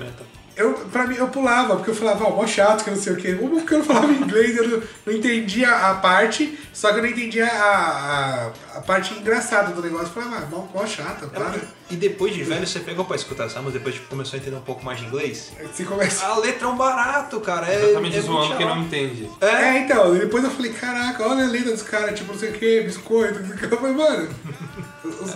[0.00, 0.24] meta.
[0.56, 3.12] Eu, pra mim, eu pulava, porque eu falava, ó, mó chato, que eu não sei
[3.12, 3.36] o quê.
[3.38, 7.02] Uma porque eu não falava inglês, eu não, não entendia a parte, só que eu
[7.02, 10.06] não entendia a, a, a parte engraçada do negócio.
[10.06, 11.60] Eu falava, ah, mó, chato, para.
[11.90, 14.56] E depois de velho, você pegou pra escutar essa música, depois que começou a entender
[14.56, 15.52] um pouco mais de inglês?
[15.72, 16.24] Você começa.
[16.26, 17.66] A letra é um barato, cara.
[17.70, 19.30] É, Exatamente é zoando quem não entende.
[19.42, 22.40] É, É, então, e depois eu falei, caraca, olha a letra dos caras, tipo, não
[22.40, 23.74] sei o que, biscoito, não sei o que.
[23.74, 24.28] Eu falei, mano,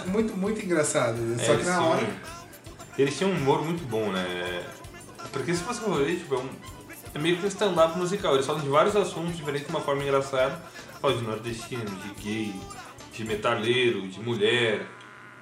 [0.07, 1.16] muito, muito engraçado.
[1.45, 1.99] Só É, que na eles hora.
[1.99, 2.41] tinham-
[2.99, 4.64] Eles tinham um humor muito bom, né?
[5.33, 6.49] Porque se você for ver, tipo, é, um,
[7.14, 8.35] é meio que um stand-up musical.
[8.35, 10.59] Eles falam de vários assuntos diferentes de uma forma engraçada.
[11.01, 12.55] Falam de nordestino, de gay,
[13.12, 14.87] de metaleiro, de mulher.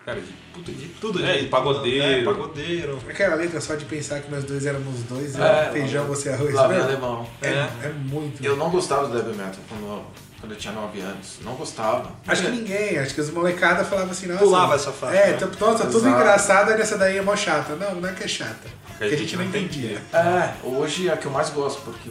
[0.05, 2.03] Cara, de puta, de tudo É, de de pagodeiro.
[2.03, 2.99] É, pagodeiro.
[3.09, 6.55] Aquela letra só de pensar que nós dois éramos dois, É, eu, feijão, você arroz.
[6.55, 6.81] Lá né?
[6.81, 7.29] alemão.
[7.43, 7.69] É, É.
[7.85, 8.43] é muito.
[8.43, 10.05] Eu não gostava do Heavy Metal quando,
[10.41, 11.39] quando eu tinha 9 anos.
[11.43, 12.11] Não gostava.
[12.27, 14.39] Acho que ninguém, acho que as molecadas falavam assim, nossa.
[14.45, 15.39] Pulava essa fase, É, né?
[15.61, 17.75] nossa, tudo engraçado, e nessa daí é mó chata.
[17.77, 18.79] Não, não é que é chata.
[18.99, 20.03] Porque a gente não entendia.
[20.13, 22.11] É, hoje é a que eu mais gosto, porque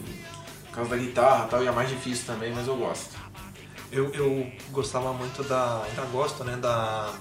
[0.71, 3.15] causa da guitarra e tal, e é mais difícil também, mas eu gosto.
[3.91, 5.83] Eu, eu gostava muito da.
[5.87, 6.55] Ainda gosto, né?
[6.57, 7.13] Da.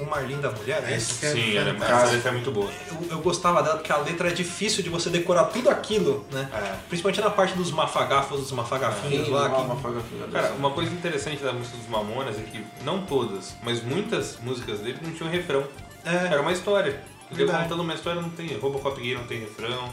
[0.00, 1.14] Um Marlin da Mulher, é isso?
[1.14, 2.70] Sim, ela é, Cara, essa letra é muito boa.
[2.90, 6.46] Eu, eu gostava dela porque a letra é difícil de você decorar tudo aquilo, né?
[6.52, 6.74] É.
[6.90, 9.48] Principalmente na parte dos mafagafos, dos mafagafinhos lá.
[9.48, 12.62] lá, que- uma faga filha Cara, uma coisa interessante da música dos Mamonas é que,
[12.84, 15.64] não todas, mas muitas músicas dele não tinham refrão.
[16.04, 16.26] É.
[16.26, 17.00] Era uma história.
[17.32, 17.64] Ele Verdade.
[17.64, 18.56] contando uma história, não tem.
[18.58, 19.88] Robocop gay não tem refrão,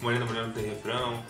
[0.00, 1.22] Morena Mulher não tem refrão.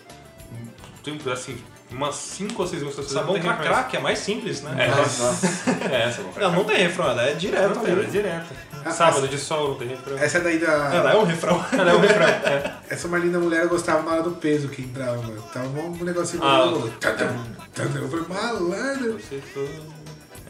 [1.02, 1.58] Tem, assim,
[1.90, 4.86] umas 5 ou 6 músicas que Sabão não cracrá, que é mais simples, né?
[4.86, 5.48] É, Nossa.
[5.90, 8.54] é essa, Sabão Ela não tem refrão, ela é direto Não, ela é direto.
[8.84, 10.18] Ah, Sábado de sol não tem refrão.
[10.18, 10.94] Essa daí da.
[10.94, 11.64] Ela é um refrão.
[11.72, 12.26] Ela é um refrão.
[12.26, 12.74] É.
[12.88, 15.42] Essa uma linda mulher eu gostava na hora do peso que entrava, mano.
[15.52, 16.64] Tava um negocinho Ah.
[16.66, 19.18] Eu falei, malandro.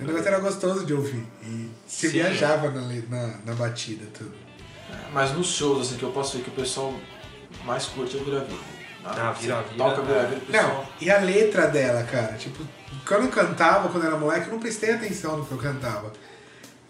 [0.00, 1.26] O negócio era gostoso de ouvir.
[1.42, 2.12] E você Sim.
[2.14, 4.32] viajava na, na, na batida, tudo.
[5.12, 6.94] Mas nos shows, assim, que eu posso ver que o pessoal
[7.64, 8.60] mais curte é o Vira Vida.
[9.04, 10.68] Ah, Vira Vida, Toca Vira o pessoal...
[10.78, 12.34] Não, e a letra dela, cara?
[12.34, 12.62] Tipo,
[13.06, 16.12] quando eu cantava, quando eu era moleque, eu não prestei atenção no que eu cantava.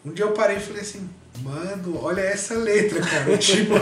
[0.05, 1.09] Um dia eu parei e falei assim,
[1.43, 3.37] mano, olha essa letra, cara.
[3.39, 3.75] tipo,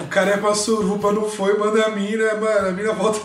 [0.00, 3.20] o cara é pra suruba, não foi, manda a mina, mano, a mina volta.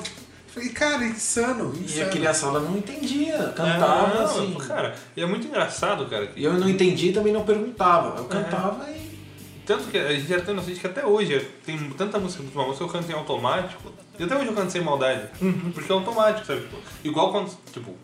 [0.47, 2.07] Falei, cara, insano, E insano.
[2.07, 4.53] a criançada não entendia, cantava não, assim.
[4.67, 6.27] Cara, e é muito engraçado, cara.
[6.27, 8.17] que- E eu não entendi e também não perguntava.
[8.17, 9.00] Eu cantava e.
[9.65, 12.53] Tanto que a gente já tem noção de que até hoje tem tanta música dos
[12.53, 13.91] Mamonas que eu canto em automático.
[14.17, 15.27] E até hoje eu canto sem maldade.
[15.73, 16.61] Porque é automático, sabe?
[16.61, 17.95] Tipo, igual quando, tipo,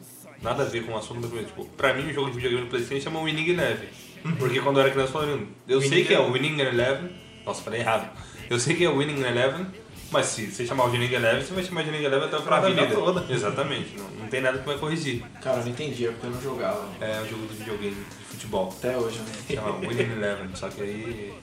[0.42, 2.70] nada a ver com o assunto, mas tipo, pra mim o jogo de videogame no
[2.70, 3.90] Playstation chama Winning Eleven.
[4.38, 7.10] Porque quando eu era criança eu falava, eu sei que é o Winning Eleven.
[7.46, 8.10] Nossa, falei errado.
[8.50, 9.68] Eu sei que é o Winning Eleven,
[10.12, 12.42] mas se você chamar o Winning Eleven, você vai chamar de Winning Eleven até o
[12.42, 12.96] final da vida vida.
[12.96, 13.34] toda.
[13.34, 15.24] Exatamente, não, não tem nada que vai corrigir.
[15.42, 16.88] Cara, eu não entendia porque eu não jogava.
[17.02, 18.74] É um jogo de videogame, de futebol.
[18.78, 19.56] Até hoje, né?
[19.56, 21.34] Chama Winning Eleven, só que aí.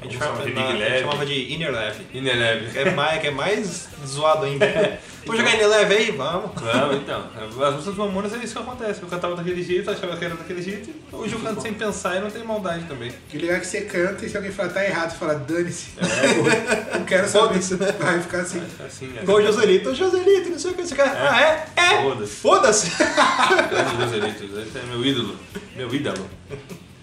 [0.00, 1.00] A gente, Vamos chama, de na- Big a gente Leve.
[1.00, 2.04] chamava de Inner Leve.
[2.14, 2.70] Eleven.
[2.70, 4.66] Que é mais, que é mais zoado ainda.
[5.26, 6.10] Vamos jogar Inner Leve aí?
[6.12, 6.50] Vamos.
[6.62, 7.26] Não, então.
[7.36, 9.02] As músicas dos Mamonas é isso que acontece.
[9.02, 10.90] Eu cantava daquele jeito, achava que era daquele jeito.
[11.10, 13.10] Hoje eu canto sem pensar e não tem maldade também.
[13.28, 15.86] Que legal que você canta e se alguém falar tá errado, você fala, dane-se.
[16.96, 17.58] não quero saber.
[17.98, 18.62] Vai ficar assim.
[18.86, 19.22] Assim, é.
[19.22, 19.90] Igual o Joselito.
[19.90, 20.82] Ô, Joselito, não sei o que.
[20.86, 21.08] Você quer...
[21.08, 21.80] Ah, é?
[21.80, 22.02] É?
[22.02, 22.36] Foda-se.
[22.36, 22.90] Foda-se.
[23.70, 24.44] Grande Joselito.
[24.60, 25.36] Esse é meu ídolo.
[25.74, 26.28] Meu ídolo.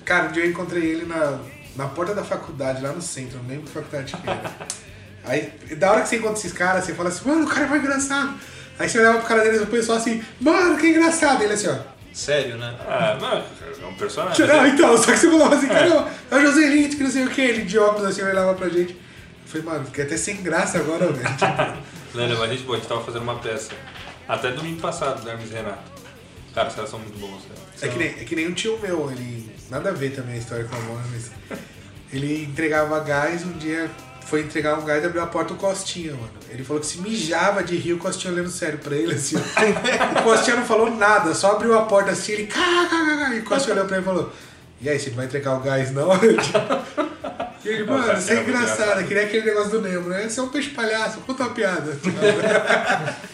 [0.06, 1.40] Cara, um dia eu encontrei ele na,
[1.76, 4.52] na porta da faculdade, lá no centro, não lembro que faculdade que era.
[5.26, 7.70] Aí, da hora que você encontra esses caras, você fala assim, mano, o cara é
[7.70, 8.36] mais engraçado.
[8.78, 11.44] Aí você olhava pro cara deles e o pessoal assim, mano, que engraçado.
[11.44, 11.78] Ele assim, ó.
[12.14, 12.76] Sério, né?
[12.88, 13.44] Ah, mano,
[13.82, 14.46] é um personagem.
[14.50, 17.30] Ah, então, só que você falava assim, cara, é o Joselito, que não sei o
[17.30, 18.92] que, ele de óculos assim, olhava pra gente.
[18.94, 18.98] Eu
[19.46, 21.24] falei, mano, fiquei até sem graça agora, velho.
[22.14, 23.72] Tipo, Lembra, mas a gente, pô, a gente tava fazendo uma peça.
[24.28, 25.93] Até domingo passado, da Hermes e Renato.
[26.54, 27.42] Cara, os caras são muito bons.
[27.82, 29.52] É que, nem, é que nem um tio meu, ele.
[29.70, 31.32] Nada a ver também a história com a Mona, mas.
[32.12, 33.90] Ele entregava gás, um dia
[34.26, 36.32] foi entregar um gás e abriu a porta o Costinha, mano.
[36.50, 39.36] Ele falou que se mijava de rir, o Costinha olhando sério pra ele, assim.
[39.38, 42.50] o Costinha não falou nada, só abriu a porta assim, ele.
[43.36, 44.32] E o Costinha olhou pra ele e falou:
[44.82, 46.10] E aí, você não vai entregar o gás, não?
[47.64, 50.28] E ele, mano, isso é engraçado, é que nem aquele negócio do Nemo, né?
[50.28, 51.98] Você é um peixe palhaço, conta uma piada.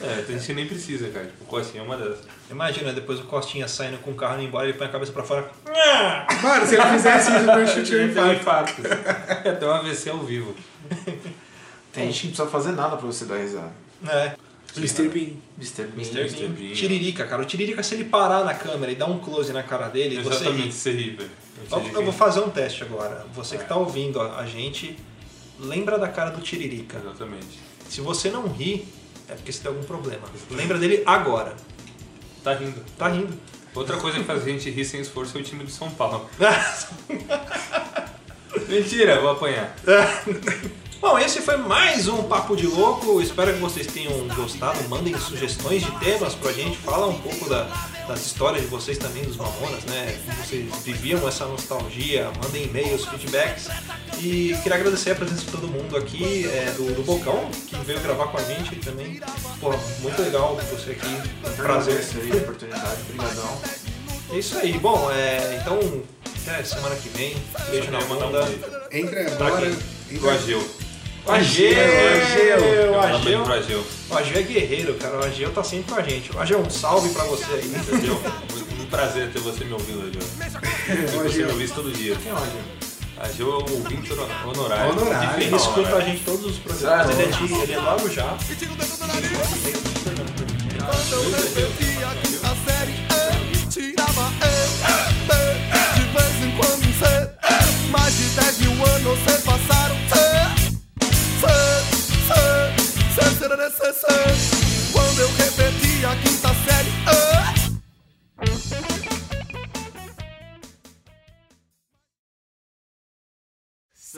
[0.01, 1.25] É, tem gente que nem precisa, cara.
[1.25, 2.21] Tipo, o Costinha é uma dessas.
[2.49, 5.23] Imagina, depois o Costinha saindo com o carro indo embora, ele põe a cabeça pra
[5.23, 5.51] fora.
[6.41, 8.81] Mano, se ele fizesse isso, eu chute um infarto.
[8.81, 8.81] infarto.
[9.49, 10.55] Até um AVC ao vivo.
[11.91, 13.71] Tem gente que não precisa fazer nada pra você dar risada.
[14.07, 14.33] É.
[14.77, 15.09] Mr.
[15.09, 15.33] Bean.
[15.57, 15.87] Mr.
[15.87, 16.07] Bean.
[16.07, 16.47] Mr.
[16.47, 16.73] Bean.
[16.73, 17.41] Tiririca, cara.
[17.41, 20.29] O Tiririca, se ele parar na câmera e dar um close na cara dele, você
[20.29, 20.35] ri.
[20.35, 21.31] Exatamente, você ri, velho.
[21.71, 23.25] Eu, eu vou fazer um teste agora.
[23.33, 24.97] Você que tá ouvindo a, a gente,
[25.59, 26.97] lembra da cara do Tiririca.
[26.97, 27.59] Exatamente.
[27.89, 28.87] Se você não ri,
[29.27, 30.27] é porque você tem algum problema.
[30.49, 31.55] Lembra dele agora.
[32.43, 32.83] Tá rindo.
[32.97, 33.33] Tá rindo.
[33.75, 36.27] Outra coisa que faz a gente rir sem esforço é o time do São Paulo.
[38.67, 39.75] Mentira, vou apanhar.
[41.01, 43.21] Bom, esse foi mais um Papo de Louco.
[43.21, 44.77] Espero que vocês tenham gostado.
[44.89, 46.77] Mandem sugestões de temas pra gente.
[46.79, 47.63] Fala um pouco da-
[48.05, 50.19] das histórias de vocês também, dos Mamonas, né?
[50.25, 52.29] Como vocês viviam essa nostalgia.
[52.43, 53.67] Mandem e-mails, feedbacks.
[54.17, 57.99] E queria agradecer a presença de todo mundo aqui, é, do, do Bocão, que veio
[58.01, 59.21] gravar com a gente também.
[59.61, 59.71] Pô,
[60.01, 61.07] muito legal você aqui.
[61.49, 62.05] Um prazer.
[62.21, 63.01] Aí a oportunidade.
[63.09, 63.57] Obrigadão.
[64.33, 64.77] É isso aí.
[64.77, 65.79] Bom, é, então
[66.43, 67.37] até semana que vem.
[67.69, 68.41] Beijo na um bunda.
[68.43, 68.61] beijo.
[68.91, 69.65] Entra Pra agora.
[69.67, 70.88] entra- Do.
[71.29, 71.69] O Ageu!
[71.69, 73.43] Eu O Ageu!
[73.43, 73.85] pro Ageu.
[74.09, 75.19] O Ageu é guerreiro, cara.
[75.19, 76.35] O Ageu tá sempre com a gente.
[76.35, 77.71] O Ageu, um salve pra você aí.
[77.93, 78.19] Ageu,
[78.79, 80.21] um prazer ter você me ouvindo, Ageu.
[81.13, 82.15] Eu você me ouvisse todo dia.
[82.15, 82.61] Quem é o Ageu?
[83.17, 84.89] Ageu é o ouvinte honorário.
[84.89, 85.43] Honorário.
[85.43, 87.09] Ele escuta a gente todos os programas.
[87.11, 88.25] Ele é, de, ele é logo já.
[88.25, 88.37] A
[92.65, 92.95] série
[93.53, 95.33] E tirava E, B,
[95.93, 96.79] de vez em quando.
[97.91, 99.58] Mais de 10 mil anos se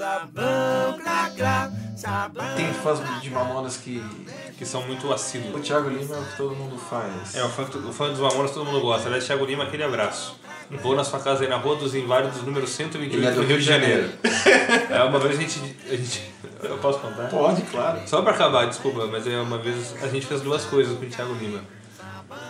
[0.02, 0.98] sabão,
[1.36, 2.56] crá, sabão.
[2.56, 4.04] Tem fãs de Mamonas que.
[4.58, 5.56] Que são muito assíduos.
[5.56, 7.36] O Thiago Lima é o que todo mundo faz.
[7.36, 9.08] É, o fã, o fã dos Mamonas todo mundo gosta.
[9.08, 10.40] Aliás, Thiago Lima, aquele abraço.
[10.82, 13.58] Vou na sua casa aí na Rua dos Inválidos, número 128, Ele é do Rio
[13.58, 14.10] de Janeiro.
[14.90, 16.32] é, uma vez a gente, a gente.
[16.64, 17.28] Eu posso contar?
[17.28, 18.02] Pode, claro.
[18.06, 21.10] Só pra acabar, desculpa, mas é uma vez a gente fez duas coisas com o
[21.10, 21.62] Thiago Lima.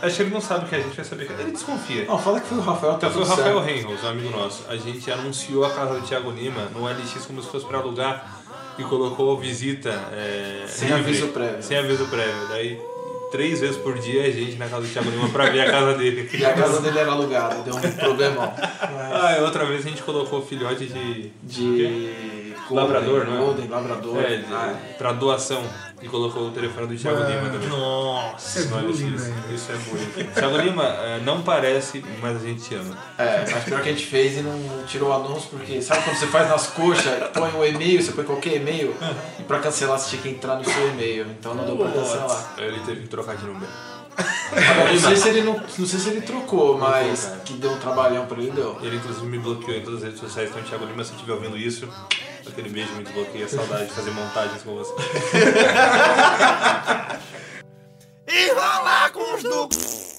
[0.01, 1.29] Acho que ele não sabe que a gente vai saber.
[1.39, 2.05] Ele desconfia.
[2.05, 3.59] Não, fala que foi o Rafael, tá foi o Rafael.
[3.59, 4.63] Reinholz, um amigo nosso.
[4.67, 8.39] A gente anunciou a casa do Thiago Lima no LX como se fosse pra alugar
[8.77, 9.89] e colocou visita.
[10.13, 11.63] é, Sem livre, aviso prévio.
[11.63, 12.47] Sem aviso prévio.
[12.49, 12.81] Daí,
[13.31, 15.93] três vezes por dia a gente na casa do Thiago Lima pra ver a casa
[15.97, 16.29] dele.
[16.33, 18.53] E a casa dele era alugada, deu um problemão.
[18.57, 21.31] Ah, e outra vez a gente colocou filhote de.
[21.43, 22.40] De.
[22.75, 23.37] Labrador, não é?
[23.37, 24.17] Golden, Labrador.
[24.23, 25.63] É, de, Ah, pra doação.
[26.01, 27.19] E colocou o telefone do Thiago.
[27.23, 27.69] Lima também.
[27.69, 28.59] Nossa.
[28.59, 30.31] Isso é Olha isso, isso é bullying.
[30.33, 32.97] Thiago Lima, é, não parece, mas a gente ama.
[33.19, 36.17] É, mas pior que a gente fez e não tirou o anúncio, porque sabe quando
[36.17, 38.95] você faz nas coxas, põe um e-mail, você põe qualquer e-mail,
[39.39, 42.53] e pra cancelar você tinha que entrar no seu e-mail, então não deu pra cancelar.
[42.57, 43.67] Ele teve que trocar de número.
[44.17, 47.77] Agora, não sei se ele não, não sei se ele trocou, mas que deu um
[47.77, 48.77] trabalhão pra ele deu.
[48.81, 51.57] Ele inclusive me bloqueou em todas as redes sociais, então Thiago Lima, se estiver ouvindo
[51.57, 51.87] isso,
[52.47, 54.93] aquele beijo me desbloqueia, saudade de fazer montagens com você.
[58.27, 60.10] Enrolar com os ducos.